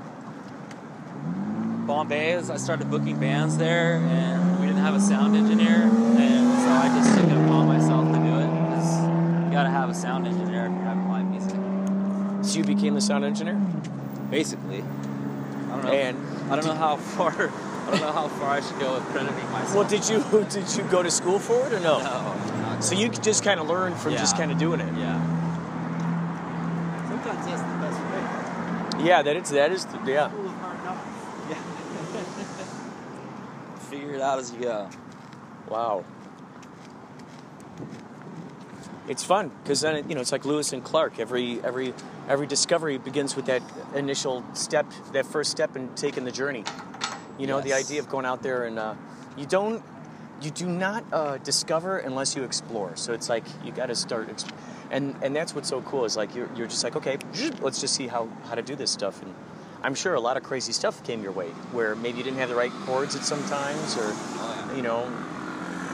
[1.85, 6.69] Bombay's, I started booking bands there, and we didn't have a sound engineer, and so
[6.71, 8.47] I just took it upon myself to do it.
[8.47, 9.03] 'cause
[9.45, 11.59] you gotta have a sound engineer if you're having live music.
[12.49, 13.55] So you became the sound engineer?
[14.31, 14.83] Basically.
[14.83, 15.91] I don't know.
[15.91, 16.17] And
[16.51, 17.31] I don't know how far.
[17.31, 19.75] I don't know how far I should go with crediting myself.
[19.75, 21.99] Well, did you did you go to school for it or no?
[22.01, 22.35] No.
[22.81, 24.93] So you could just kind of learn from just kind of doing it.
[24.97, 25.19] Yeah.
[27.07, 29.05] Sometimes that's the best way.
[29.05, 30.29] Yeah, that is that is the, yeah.
[30.29, 31.01] School of hard knocks.
[33.89, 34.89] Figure it out as you go.
[35.69, 36.05] Wow.
[39.07, 41.19] It's fun because then it, you know it's like Lewis and Clark.
[41.19, 41.93] Every every
[42.27, 43.61] every discovery begins with that
[43.93, 46.63] initial step, that first step in taking the journey.
[47.37, 48.95] You know the idea of going out there and uh,
[49.37, 49.83] you don't
[50.41, 52.95] you do not uh, discover unless you explore.
[52.95, 54.51] So it's like you got to start, exp-
[54.91, 57.17] and and that's what's so cool is like you're you're just like okay,
[57.61, 59.33] let's just see how how to do this stuff and.
[59.83, 62.49] I'm sure a lot of crazy stuff came your way, where maybe you didn't have
[62.49, 64.15] the right chords at some times, or
[64.75, 65.07] you know,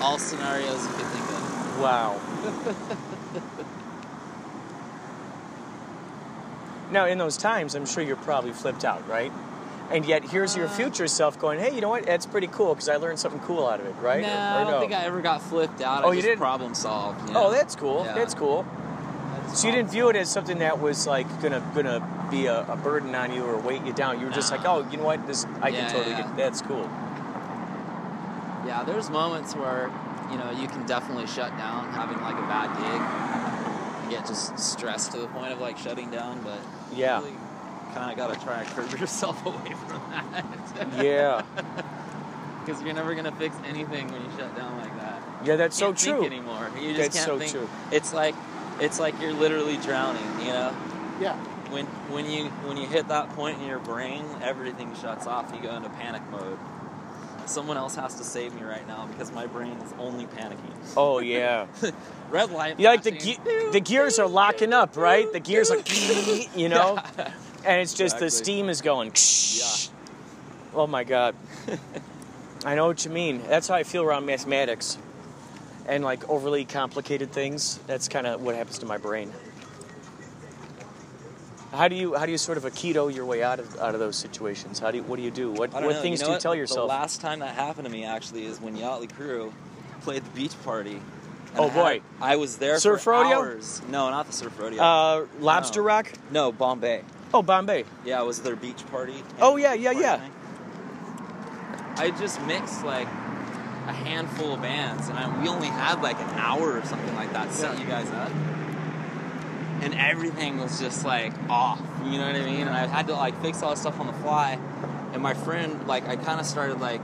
[0.01, 1.79] All scenarios you could think of.
[1.81, 2.19] Wow.
[6.91, 9.31] now, in those times, I'm sure you're probably flipped out, right?
[9.93, 12.05] And yet, here's your future self going, "Hey, you know what?
[12.05, 14.35] That's pretty cool because I learned something cool out of it, right?" No, Or- or
[14.37, 14.79] I don't no?
[14.79, 16.03] think I ever got flipped out.
[16.05, 16.39] Oh, I you didn't?
[16.39, 17.27] problem solved.
[17.27, 17.47] you know?
[17.47, 18.05] Oh, that's cool.
[18.05, 18.13] Yeah.
[18.13, 18.65] That's cool.
[19.53, 21.99] so you didn't view it as something that was like gonna gonna
[22.31, 24.17] be a, a burden on you or weight you down.
[24.21, 25.27] You were just like, "Oh, you know what?
[25.27, 26.21] This I Yeah, can totally yeah.
[26.21, 26.37] get.
[26.37, 26.87] That's cool."
[28.65, 29.89] Yeah, there's moments where
[30.31, 33.01] you know you can definitely shut down having like a bad gig.
[34.11, 36.59] You get just stressed to the point of like shutting down, but
[36.95, 37.17] Yeah.
[37.19, 37.33] really
[37.93, 41.03] kind of got to try and curb yourself away from that.
[41.03, 41.43] Yeah.
[42.63, 45.19] Because you're never gonna fix anything when you shut down like that.
[45.43, 46.25] Yeah, that's You so can't think true.
[46.27, 46.69] anymore.
[46.79, 47.51] You just That's can't so think.
[47.51, 47.69] true.
[47.91, 48.35] It's like
[48.79, 50.23] it's like you're literally drowning.
[50.41, 50.75] You know.
[51.19, 51.35] Yeah.
[51.71, 55.51] When when you when you hit that point in your brain, everything shuts off.
[55.55, 56.59] You go into panic mode.
[57.47, 60.93] Someone else has to save me right now because my brain is only panicking.
[60.95, 61.65] Oh yeah.
[62.29, 62.79] Red light.
[62.79, 63.39] Yeah, like the ge-
[63.71, 65.25] the gears are locking up, right?
[65.33, 65.79] The gears are,
[66.55, 66.99] you know,
[67.65, 69.13] and it's just the steam is going.
[70.73, 71.35] Oh my god.
[72.65, 73.41] I know what you mean.
[73.47, 74.97] That's how I feel around mathematics,
[75.87, 77.79] and like overly complicated things.
[77.87, 79.31] That's kind of what happens to my brain.
[81.71, 83.93] How do you how do you sort of a keto your way out of out
[83.93, 84.79] of those situations?
[84.79, 85.51] How do you, what do you do?
[85.51, 86.41] What what know, things you know do you what?
[86.41, 86.81] tell yourself?
[86.89, 89.53] The last time that happened to me actually is when Yachtley Crew
[90.01, 91.01] played the beach party.
[91.55, 92.01] Oh, I had- boy.
[92.21, 93.37] I was there Surf for rodeo?
[93.37, 93.81] hours.
[93.89, 94.81] No, not the surf rodeo.
[94.81, 95.85] Uh, Lobster No.
[95.87, 96.11] Rock?
[96.29, 97.03] No, Bombay.
[97.33, 97.85] Oh, Bombay.
[98.05, 99.23] Yeah, it was their beach party.
[99.39, 100.27] Oh yeah, yeah, yeah.
[101.97, 106.29] I just mixed like a handful of bands, and I, we only had like an
[106.31, 108.31] hour or something like that to set you guys up.
[109.81, 112.67] And everything was just like off, you know what I mean?
[112.67, 114.59] And I had to like fix all this stuff on the fly.
[115.13, 117.01] And my friend, like, I kind of started like,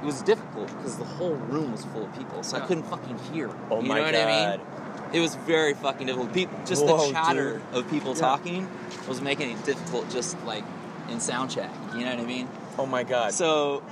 [0.00, 3.18] it was difficult because the whole room was full of people, so I couldn't fucking
[3.32, 3.50] hear.
[3.70, 4.66] Oh you my know what I mean?
[5.12, 6.32] It was very fucking difficult.
[6.34, 7.78] People, just Whoa, the chatter dude.
[7.78, 8.20] of people Yeah.
[8.20, 8.68] talking
[9.08, 10.64] was making it difficult, just like
[11.10, 11.70] in sound check.
[11.94, 12.48] You know what I mean?
[12.78, 13.32] Oh my god.
[13.32, 13.82] So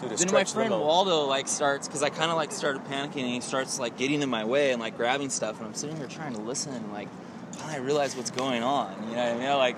[0.00, 0.70] Dude, then my friend.
[0.70, 4.22] Waldo like starts because I kind of like started panicking and he starts like getting
[4.22, 6.90] in my way and like grabbing stuff and I'm sitting here trying to listen and
[6.92, 7.08] like
[7.52, 8.94] finally I realize what's going on.
[9.10, 9.56] You know what I mean?
[9.58, 9.76] Like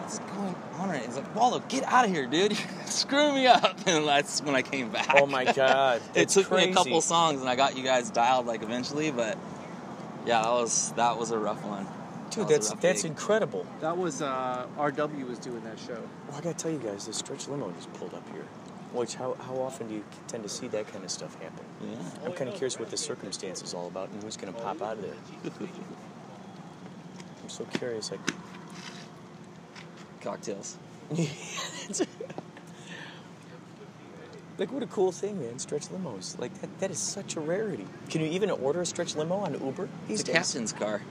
[0.00, 0.88] what's going on?
[0.90, 1.04] Right?
[1.06, 2.56] He's like Waldo, get out of here, dude!
[2.86, 3.78] Screw me up.
[3.86, 5.12] And that's when I came back.
[5.16, 6.02] Oh my god.
[6.14, 9.38] it took me a couple songs and I got you guys dialed like eventually, but
[10.26, 11.86] yeah, that was that was a rough one.
[12.30, 13.10] Dude, That that's that's gig.
[13.10, 13.66] incredible.
[13.80, 16.00] That was uh, RW was doing that show.
[16.28, 18.44] Well, I gotta tell you guys, this stretch limo just pulled up here.
[18.92, 21.64] Which how, how often do you tend to see that kind of stuff happen?
[21.82, 21.96] Yeah.
[22.26, 24.98] I'm kind of curious what the circumstance is all about and who's gonna pop out
[24.98, 25.14] of there.
[27.42, 28.10] I'm so curious.
[28.10, 28.20] Like,
[30.20, 30.76] cocktails.
[34.62, 35.58] like what a cool thing, man!
[35.58, 36.38] Stretch limos.
[36.38, 37.84] Like that, that is such a rarity.
[38.08, 40.36] Can you even order a stretch limo on Uber these It's a days?
[40.36, 41.02] captain's car.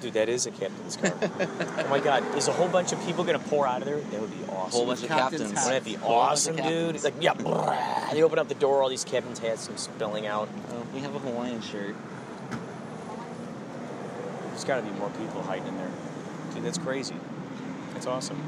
[0.00, 1.12] Dude, that is a captain's car.
[1.20, 3.98] oh my god, is a whole bunch of people gonna pour out of there?
[3.98, 4.70] That would be awesome.
[4.70, 5.42] Whole bunch of captains.
[5.42, 6.64] Wouldn't that be Whole awesome, dude?
[6.64, 7.02] captains.
[7.02, 10.48] Like, yeah, brah, they open up the door, all these captains' hats come spilling out.
[10.70, 11.96] Oh, we have a Hawaiian shirt.
[14.50, 15.90] There's got to be more people hiding in there.
[16.54, 17.16] Dude, that's crazy.
[17.94, 18.40] That's awesome.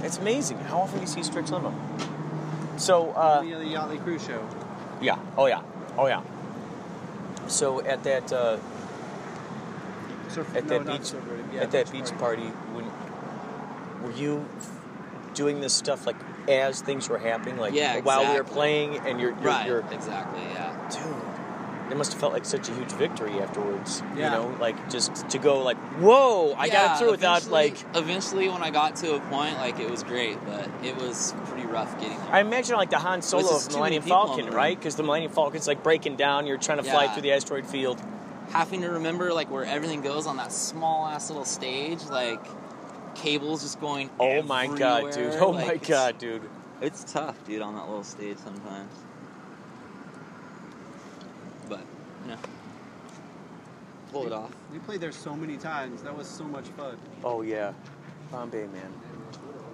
[0.00, 0.58] That's amazing.
[0.58, 1.74] How often do you see stretch Limo?
[2.78, 4.46] So, uh, the, the Yachtley Crew's Show.
[5.00, 5.18] yeah.
[5.36, 5.62] Oh, yeah.
[5.96, 6.22] Oh, yeah.
[7.48, 8.58] So at that uh,
[10.28, 11.12] Surf, at no, that beach.
[11.52, 12.42] Yeah, at that beach party.
[12.42, 12.84] party, when
[14.02, 14.48] were you
[15.34, 16.16] doing this stuff like
[16.48, 19.66] as things were happening, like Yeah, while we were playing, and you're, you're, Right.
[19.66, 20.40] you're Exactly.
[20.42, 20.75] Yeah.
[21.96, 24.02] It must have felt like such a huge victory afterwards.
[24.14, 27.82] You know, like just to go like, whoa, I got Yeah, it through without like.
[27.94, 31.66] Eventually, when I got to a point, like it was great, but it was pretty
[31.66, 32.28] rough getting there.
[32.34, 34.78] I imagine like the Han Solo of Millennium Falcon, right?
[34.78, 36.46] Because the Millennium Falcon's like breaking down.
[36.46, 37.98] You're trying to fly through the asteroid field.
[38.50, 42.44] Having to remember like where everything goes on that small ass little stage, like
[43.14, 44.10] cables just going.
[44.20, 45.32] Oh my god, dude!
[45.36, 46.42] Oh like, my god, dude!
[46.82, 48.92] It's tough, dude, on that little stage sometimes.
[52.26, 52.38] But you know,
[54.12, 54.50] pull it off.
[54.72, 56.02] We played there so many times.
[56.02, 56.96] That was so much fun.
[57.24, 57.72] Oh yeah,
[58.30, 58.92] Bombay man.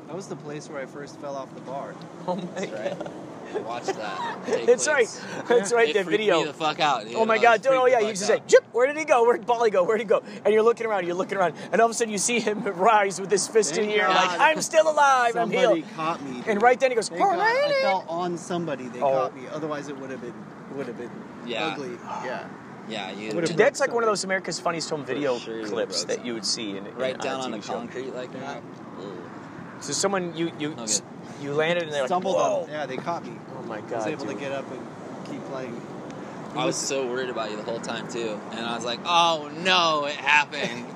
[0.06, 1.94] That was the place where I first fell off the bar.
[2.26, 3.10] Oh my god.
[3.66, 4.38] Watch that.
[4.46, 5.04] take That's right.
[5.06, 5.20] place.
[5.48, 5.88] That's right.
[5.88, 6.40] It that freaked video.
[6.40, 7.16] Me the fuck out, dude.
[7.16, 7.72] Oh my god, was dude!
[7.72, 9.24] Oh yeah, the you just fuck say, "Jip, where did he go?
[9.24, 9.82] Where did Bally go?
[9.82, 11.94] Where did he go?" And you're looking around, you're looking around, and all of a
[11.94, 14.88] sudden you see him rise with his fist in Thank the air, like, "I'm still
[14.88, 16.42] alive, I'm Somebody healed." caught me.
[16.46, 18.86] And right then he goes, Thank God I fell on somebody.
[18.88, 19.10] They Oh.
[19.10, 19.42] caught me.
[19.52, 20.34] Otherwise, it would have been
[20.76, 21.10] would have been
[21.46, 21.66] Yeah.
[21.66, 21.90] ugly.
[22.24, 22.46] Yeah.
[22.88, 23.32] Yeah, you.
[23.34, 26.34] Would've Dude, that's like one of those America's Funniest Home Video sure clips that you
[26.34, 27.72] would see in, in right down on on the TV show.
[27.74, 28.62] concrete like that.
[28.98, 29.06] Ugh.
[29.80, 30.98] So someone you you Okay.
[31.40, 32.68] you landed and they're like, "Whoa!" on.
[32.68, 33.32] Yeah, they caught me.
[33.56, 33.92] Oh my god!
[33.92, 34.34] I was able dude.
[34.34, 34.80] to get up and
[35.30, 35.80] keep playing.
[36.56, 39.48] I was so worried about you the whole time too, and I was like, "Oh
[39.58, 40.86] no, it happened."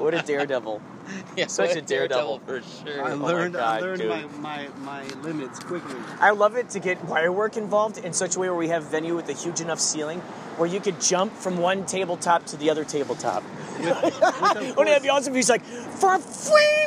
[0.00, 0.82] What a daredevil!
[1.36, 2.40] yeah, Such what a daredevil.
[2.46, 3.04] for sure.
[3.04, 3.56] I Oh my learned.
[3.56, 5.96] I learned my, my, my limits quickly.
[6.20, 8.84] I love it to get wire work involved in such a way where we have
[8.84, 10.20] venue with a huge enough ceiling
[10.56, 13.42] where you could jump from one tabletop to the other tabletop.
[13.80, 15.32] Wouldn't that be awesome?
[15.32, 16.84] if He's like, for free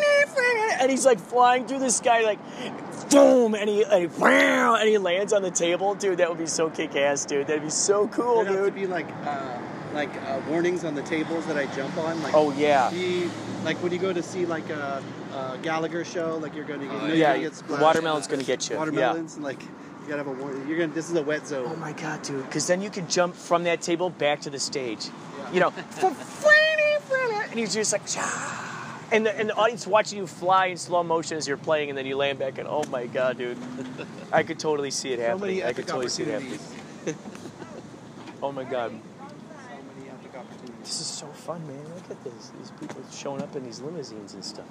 [0.80, 2.40] and he's like flying through the sky, like,
[3.10, 6.20] boom, and he, and he, and he lands on the table, dude.
[6.20, 7.48] That would be so kick ass, dude.
[7.48, 8.76] That'd be so cool, There'd have to dude.
[8.76, 9.58] be like uh,
[9.98, 12.22] like uh, warnings on the tables that I jump on.
[12.24, 12.90] Like Oh, yeah.
[12.92, 13.30] be-
[13.66, 16.86] like when you go to see like a, a Gallagher show, like you're going to
[16.86, 17.82] get, you know, Oh, yeah, gonna get splashed.
[17.82, 18.80] watermelon's gonna get you, yeah.
[18.80, 20.68] Watermelons, and like you gotta have a warning.
[20.68, 20.94] You're gonna.
[20.94, 21.70] This is a wet zone.
[21.70, 22.46] Oh my god, dude!
[22.46, 25.08] Because then you can jump from that table back to the stage.
[25.08, 25.52] Yeah.
[25.54, 25.74] You know,
[27.52, 28.64] and he's just like, "Shah."
[29.12, 31.98] and the and the audience watching you fly in slow motion as you're playing, and
[31.98, 33.58] then you land back, and oh my god, dude!
[34.32, 35.58] I could totally see it happening.
[35.58, 36.60] many I could totally see it happening.
[38.44, 40.77] Oh my god, So many epic opportunities.
[40.88, 41.84] This is so fun, man!
[41.94, 42.54] Look at this.
[42.58, 44.66] These people showing up in these limousines and stuff,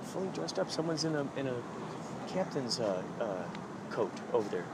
[0.00, 0.70] fully dressed up.
[0.70, 1.54] Someone's in a in a
[2.28, 3.42] captain's uh, uh,
[3.90, 4.64] coat over there.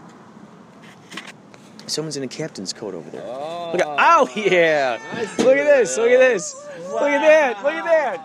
[1.87, 3.27] Someone's in a captain's coat over there.
[3.27, 4.99] Look at, oh yeah!
[5.39, 5.97] Look at this!
[5.97, 6.55] Look at this!
[6.91, 7.65] Look at that!
[7.65, 7.85] Look at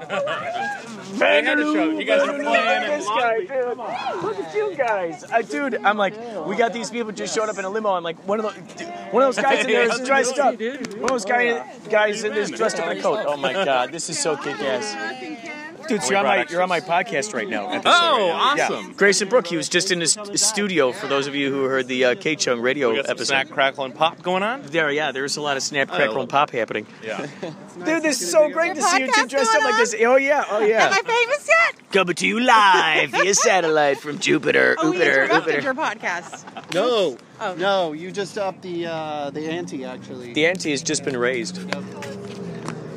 [0.09, 0.96] that!
[1.17, 4.23] Vanderloo, You guys are playing look at this guy, dude.
[4.23, 5.75] Look at you guys, uh, dude.
[5.83, 6.13] I'm like,
[6.45, 7.89] we got these people just showing up in a limo.
[7.91, 10.59] I'm like, one of those, dude, one of those guys in there is dressed up.
[10.59, 13.25] One of those guy, guys in this dressed up in a coat.
[13.27, 15.66] Oh my god, this is so kick-ass.
[15.87, 17.69] Dude, so you're on my you're on my podcast right now.
[17.69, 18.63] episode Oh, right now.
[18.65, 18.87] awesome.
[18.87, 18.93] Yeah.
[18.97, 20.91] Grayson Brook, he was just in his studio.
[20.91, 23.25] For those of you who heard the uh, KCHUNG radio We got some episode.
[23.33, 24.63] snack, crackle, and pop going on.
[24.63, 26.85] There, yeah, there's a lot of snap, I crackle, and pop happening.
[27.03, 27.25] Yeah.
[27.85, 29.95] Dude, this is so great to see you two dressed up like this.
[29.99, 30.87] Oh yeah, oh yeah.
[30.87, 31.91] Am I famous yet?
[31.91, 35.61] Coming to you live via satellite from Jupiter, Oh, we Jupiter, interrupted Jupiter.
[35.63, 36.73] your podcast.
[36.73, 37.53] No, Oh.
[37.55, 40.33] no, you just upped the uh, the ante actually.
[40.33, 41.59] The ante has just been raised.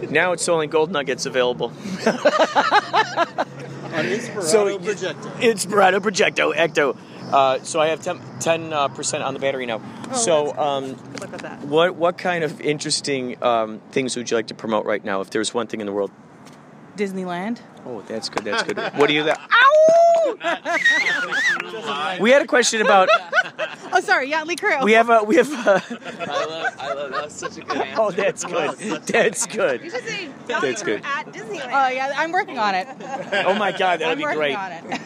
[0.09, 1.67] Now it's only gold nuggets available.
[3.93, 5.31] On Inspirato So- Projecto.
[5.41, 6.97] Inspirato Projecto Ecto.
[7.33, 8.01] Uh, so I have
[8.41, 9.81] 10 uh, percent on the battery now.
[10.11, 11.61] Oh, so um, Look at that.
[11.61, 15.21] what what kind of interesting um, things would you like to promote right now?
[15.21, 16.11] If there's one thing in the world.
[16.97, 17.61] Disneyland.
[17.87, 18.45] Oh, that's good.
[18.45, 18.79] That's good.
[18.97, 19.25] What do you?
[19.25, 19.41] That?
[22.21, 23.09] We had a question about.
[23.93, 24.85] Oh, sorry, Yachtley Crew.
[24.85, 25.51] We have a we have.
[25.53, 25.83] A,
[26.31, 27.11] I love, I love.
[27.11, 28.01] That was such a good answer.
[28.01, 28.77] oh, that's good.
[29.03, 29.83] That's good.
[29.83, 31.03] You should say That's good.
[31.05, 31.71] at Disneyland.
[31.73, 32.87] Oh yeah, I'm working on it.
[33.45, 34.55] Oh my God, that'd I'm be working great.
[34.57, 35.01] on it.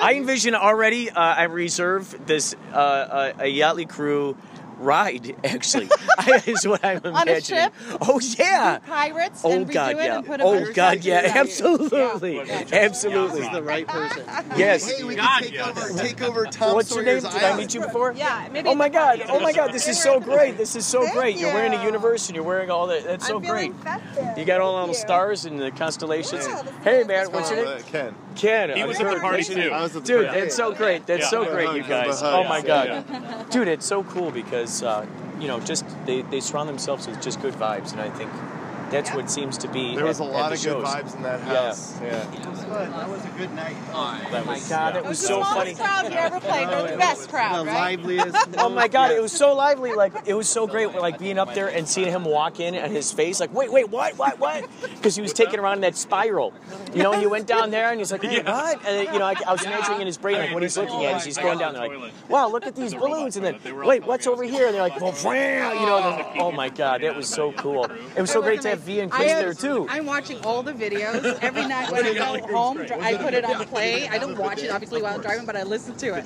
[0.00, 1.10] I envision already.
[1.10, 4.36] Uh, I reserve this uh, uh, a Yachtley crew
[4.80, 5.88] ride, actually,
[6.46, 7.14] is what I'm imagining.
[7.16, 7.62] On a imagining.
[7.62, 7.72] ship?
[8.00, 8.78] Oh yeah.
[8.86, 10.18] Pirates Oh, oh God, yeah.
[10.18, 11.20] and Oh God, yeah.
[11.22, 11.70] things on.
[11.70, 12.40] Absolutely,
[12.72, 13.40] absolutely.
[13.40, 14.24] This is the right person.
[14.56, 14.90] Yes.
[14.90, 17.20] Hey, we can take over, take over Tom What's your name?
[17.20, 18.12] Did I meet you before?
[18.12, 18.68] Yeah, maybe.
[18.68, 19.22] Oh my God!
[19.28, 19.72] Oh my God!
[19.72, 20.56] This is so great!
[20.56, 21.36] This is so Thank great!
[21.36, 23.04] You're wearing a universe and you're wearing all that.
[23.04, 23.74] That's so great.
[23.76, 24.38] festive.
[24.38, 24.94] You got all the Thank little you.
[24.94, 26.46] stars and the constellations.
[26.82, 27.78] hey man, what's your name?
[27.78, 28.14] Uh, Ken.
[28.36, 28.76] Ken.
[28.76, 29.70] He was at the Kurt, party, too.
[29.70, 30.40] I was at the Dude, party.
[30.40, 31.06] it's so great.
[31.06, 31.28] That's Yeah.
[31.30, 32.22] so great, you guys.
[32.22, 32.62] Oh my.
[32.62, 33.04] God,
[33.50, 35.06] dude, it's so cool because uh,
[35.40, 38.30] you know, just they they surround themselves with just good vibes, and I think
[38.90, 39.94] that's what seems to be.
[39.96, 41.54] There was at- a lot the of good vibes in that Yeah.
[41.66, 41.94] house.
[42.02, 42.08] Yeah.
[42.32, 42.90] It was fun.
[42.90, 43.76] That was a good night.
[44.30, 45.74] That was, oh God, that was the so smallest funny.
[45.74, 47.98] crowd you ever played, but the best crowd, The right?
[47.98, 48.36] liveliest.
[48.58, 49.92] Oh my god, it was so lively.
[50.00, 50.94] Like it was so great.
[50.94, 53.90] Like being up there and seeing him walk in and his face, like, wait, wait,
[53.90, 54.66] what, what, what?
[54.82, 56.52] Because he was taking around in that spiral.
[56.94, 58.84] You know, he went down there and he's like, hey, what?
[58.86, 61.16] And you know, I, I was imagining in his brain like what he's looking at.
[61.18, 64.04] Is oh he's going down there like, wow, look at these balloons, and then wait,
[64.06, 64.66] what's over here?
[64.66, 65.12] And they're like, well,
[65.74, 67.84] you know, oh my god, that was so cool.
[68.16, 69.86] It was so great to have V and I Chris am- there too.
[69.88, 72.78] I'm watching all the videos every night when I go home.
[73.00, 74.08] I put it on play.
[74.08, 76.24] I don't watch it obviously while I'm driving, but I listen to it.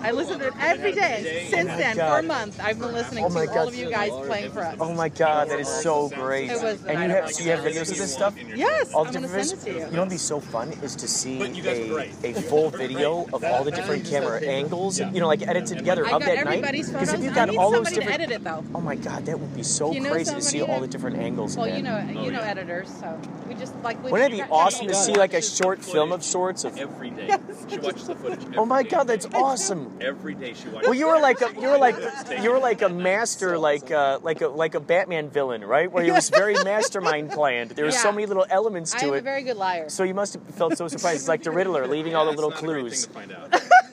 [0.00, 2.24] I listen to it every day since then for God.
[2.24, 2.60] a month.
[2.60, 4.76] I've been listening Oh to all of you guys playing for us.
[4.80, 6.50] Oh my god, that is so great.
[6.50, 8.34] It was and you have so you have videos of this stuff?
[8.54, 9.84] Yes, All the different send it to you.
[9.86, 13.64] You know what'd be so fun is to see a, a full video of all
[13.64, 16.62] the different camera angles, you know, like edited together I of that night.
[16.62, 19.62] Because if you I got all those different, it oh my god, that would be
[19.62, 21.56] so crazy to see all the different angles.
[21.56, 23.18] Well, of you know, you know editors, so
[23.48, 24.02] we just like.
[24.02, 26.76] We Wouldn't it be awesome to see like a short film of sorts of?
[26.78, 27.36] Every day.
[27.68, 28.46] She watches the footage.
[28.56, 29.98] Oh my god, that's awesome.
[30.00, 30.88] Every day she watches.
[30.88, 31.96] Well, you were like a you were like
[32.42, 35.90] you were like a master, like uh, like a like a Batman villain, right?
[35.92, 37.72] Where he was very mastermind planned.
[37.72, 39.24] There were so many little elements I to am a it.
[39.24, 39.90] very good liar.
[39.90, 41.16] So you must have felt so surprised.
[41.20, 43.06] It's like the Riddler leaving all the little clues.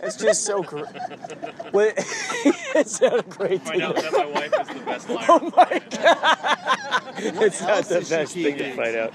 [0.04, 0.86] It's just so great.
[1.74, 5.26] Well, it's not a great Find out that my wife is the best liar.
[5.28, 6.55] Oh my god!
[7.18, 9.14] It's not the best thing to find out.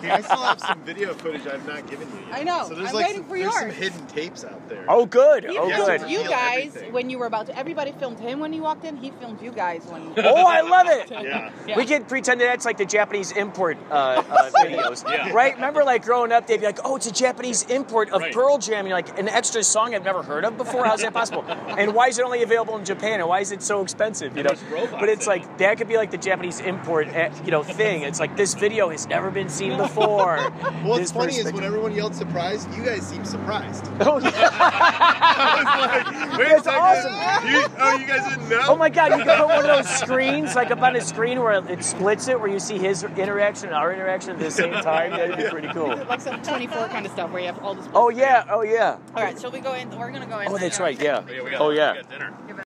[0.00, 2.38] Hey, I still have some video footage I've not given you yet.
[2.38, 2.66] I know.
[2.68, 3.74] So there's I'm like waiting some, for there's some yours.
[3.76, 4.84] hidden tapes out there.
[4.88, 5.44] Oh, good.
[5.44, 6.10] He Oh, filmed good.
[6.10, 6.92] you Feel guys everything.
[6.92, 7.58] when you were about to.
[7.58, 8.96] Everybody filmed him when he walked in.
[8.96, 10.12] He filmed you guys when.
[10.18, 11.10] Oh, I love it.
[11.22, 11.50] Yeah.
[11.68, 11.76] Yeah.
[11.76, 15.30] We can pretend that that's like the Japanese import uh, uh, videos, Yeah.
[15.32, 15.54] right?
[15.54, 18.34] Remember, like growing up, they'd be like, "Oh, it's a Japanese import of Right.
[18.34, 20.84] Pearl Jam," and you're like, "An extra song I've never heard of before?
[20.84, 21.44] How's that possible?
[21.78, 23.20] And why is it only available in Japan?
[23.20, 24.36] And why is it so expensive?
[24.36, 26.91] You know?" there's robots But it's in like that could be like the Japanese import,
[27.00, 28.02] uh, you know, thing.
[28.02, 30.38] It's like this video has never been seen before.
[30.82, 33.88] What's This funny is when everyone yelled surprised, you guys seem surprised.
[34.04, 34.30] Oh, yeah.
[36.36, 37.48] That's awesome.
[37.48, 38.62] You, oh, you guys didn't know?
[38.68, 41.40] Oh my god, you can put one of those screens, like up on a screen
[41.40, 44.72] where it splits it, where you see his interaction and our interaction at the same
[44.72, 45.12] time.
[45.12, 45.96] That'd be pretty cool.
[46.08, 47.86] Like some 24 kind of stuff where you have all this.
[47.94, 48.98] Oh yeah, oh yeah.
[49.14, 49.88] All right, so we go in?
[49.96, 50.48] We're gonna go in.
[50.48, 51.24] Oh, that's right, yeah.
[51.28, 52.61] Yeah, we got, Oh we yeah.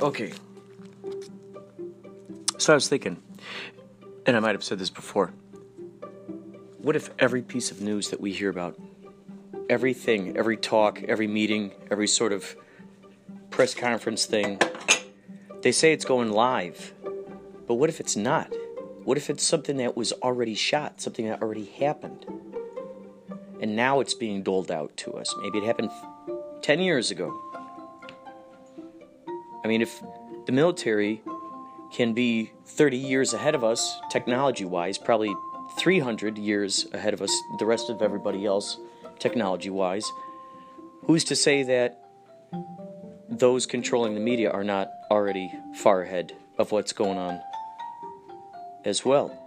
[0.00, 0.32] Okay.
[2.58, 3.22] So I was thinking,
[4.26, 5.32] and I might have said this before.
[6.78, 8.78] What if every piece of news that we hear about,
[9.68, 12.56] everything, every talk, every meeting, every sort of
[13.50, 14.60] press conference thing,
[15.62, 16.92] they say it's going live.
[17.66, 18.52] But what if it's not?
[19.04, 22.26] What if it's something that was already shot, something that already happened?
[23.60, 25.34] And now it's being doled out to us.
[25.40, 25.90] Maybe it happened
[26.62, 27.34] 10 years ago.
[29.64, 30.02] I mean, if
[30.46, 31.22] the military
[31.92, 35.34] can be 30 years ahead of us, technology wise, probably
[35.78, 38.78] 300 years ahead of us, the rest of everybody else,
[39.18, 40.10] technology wise,
[41.04, 42.02] who's to say that
[43.28, 47.40] those controlling the media are not already far ahead of what's going on
[48.84, 49.45] as well?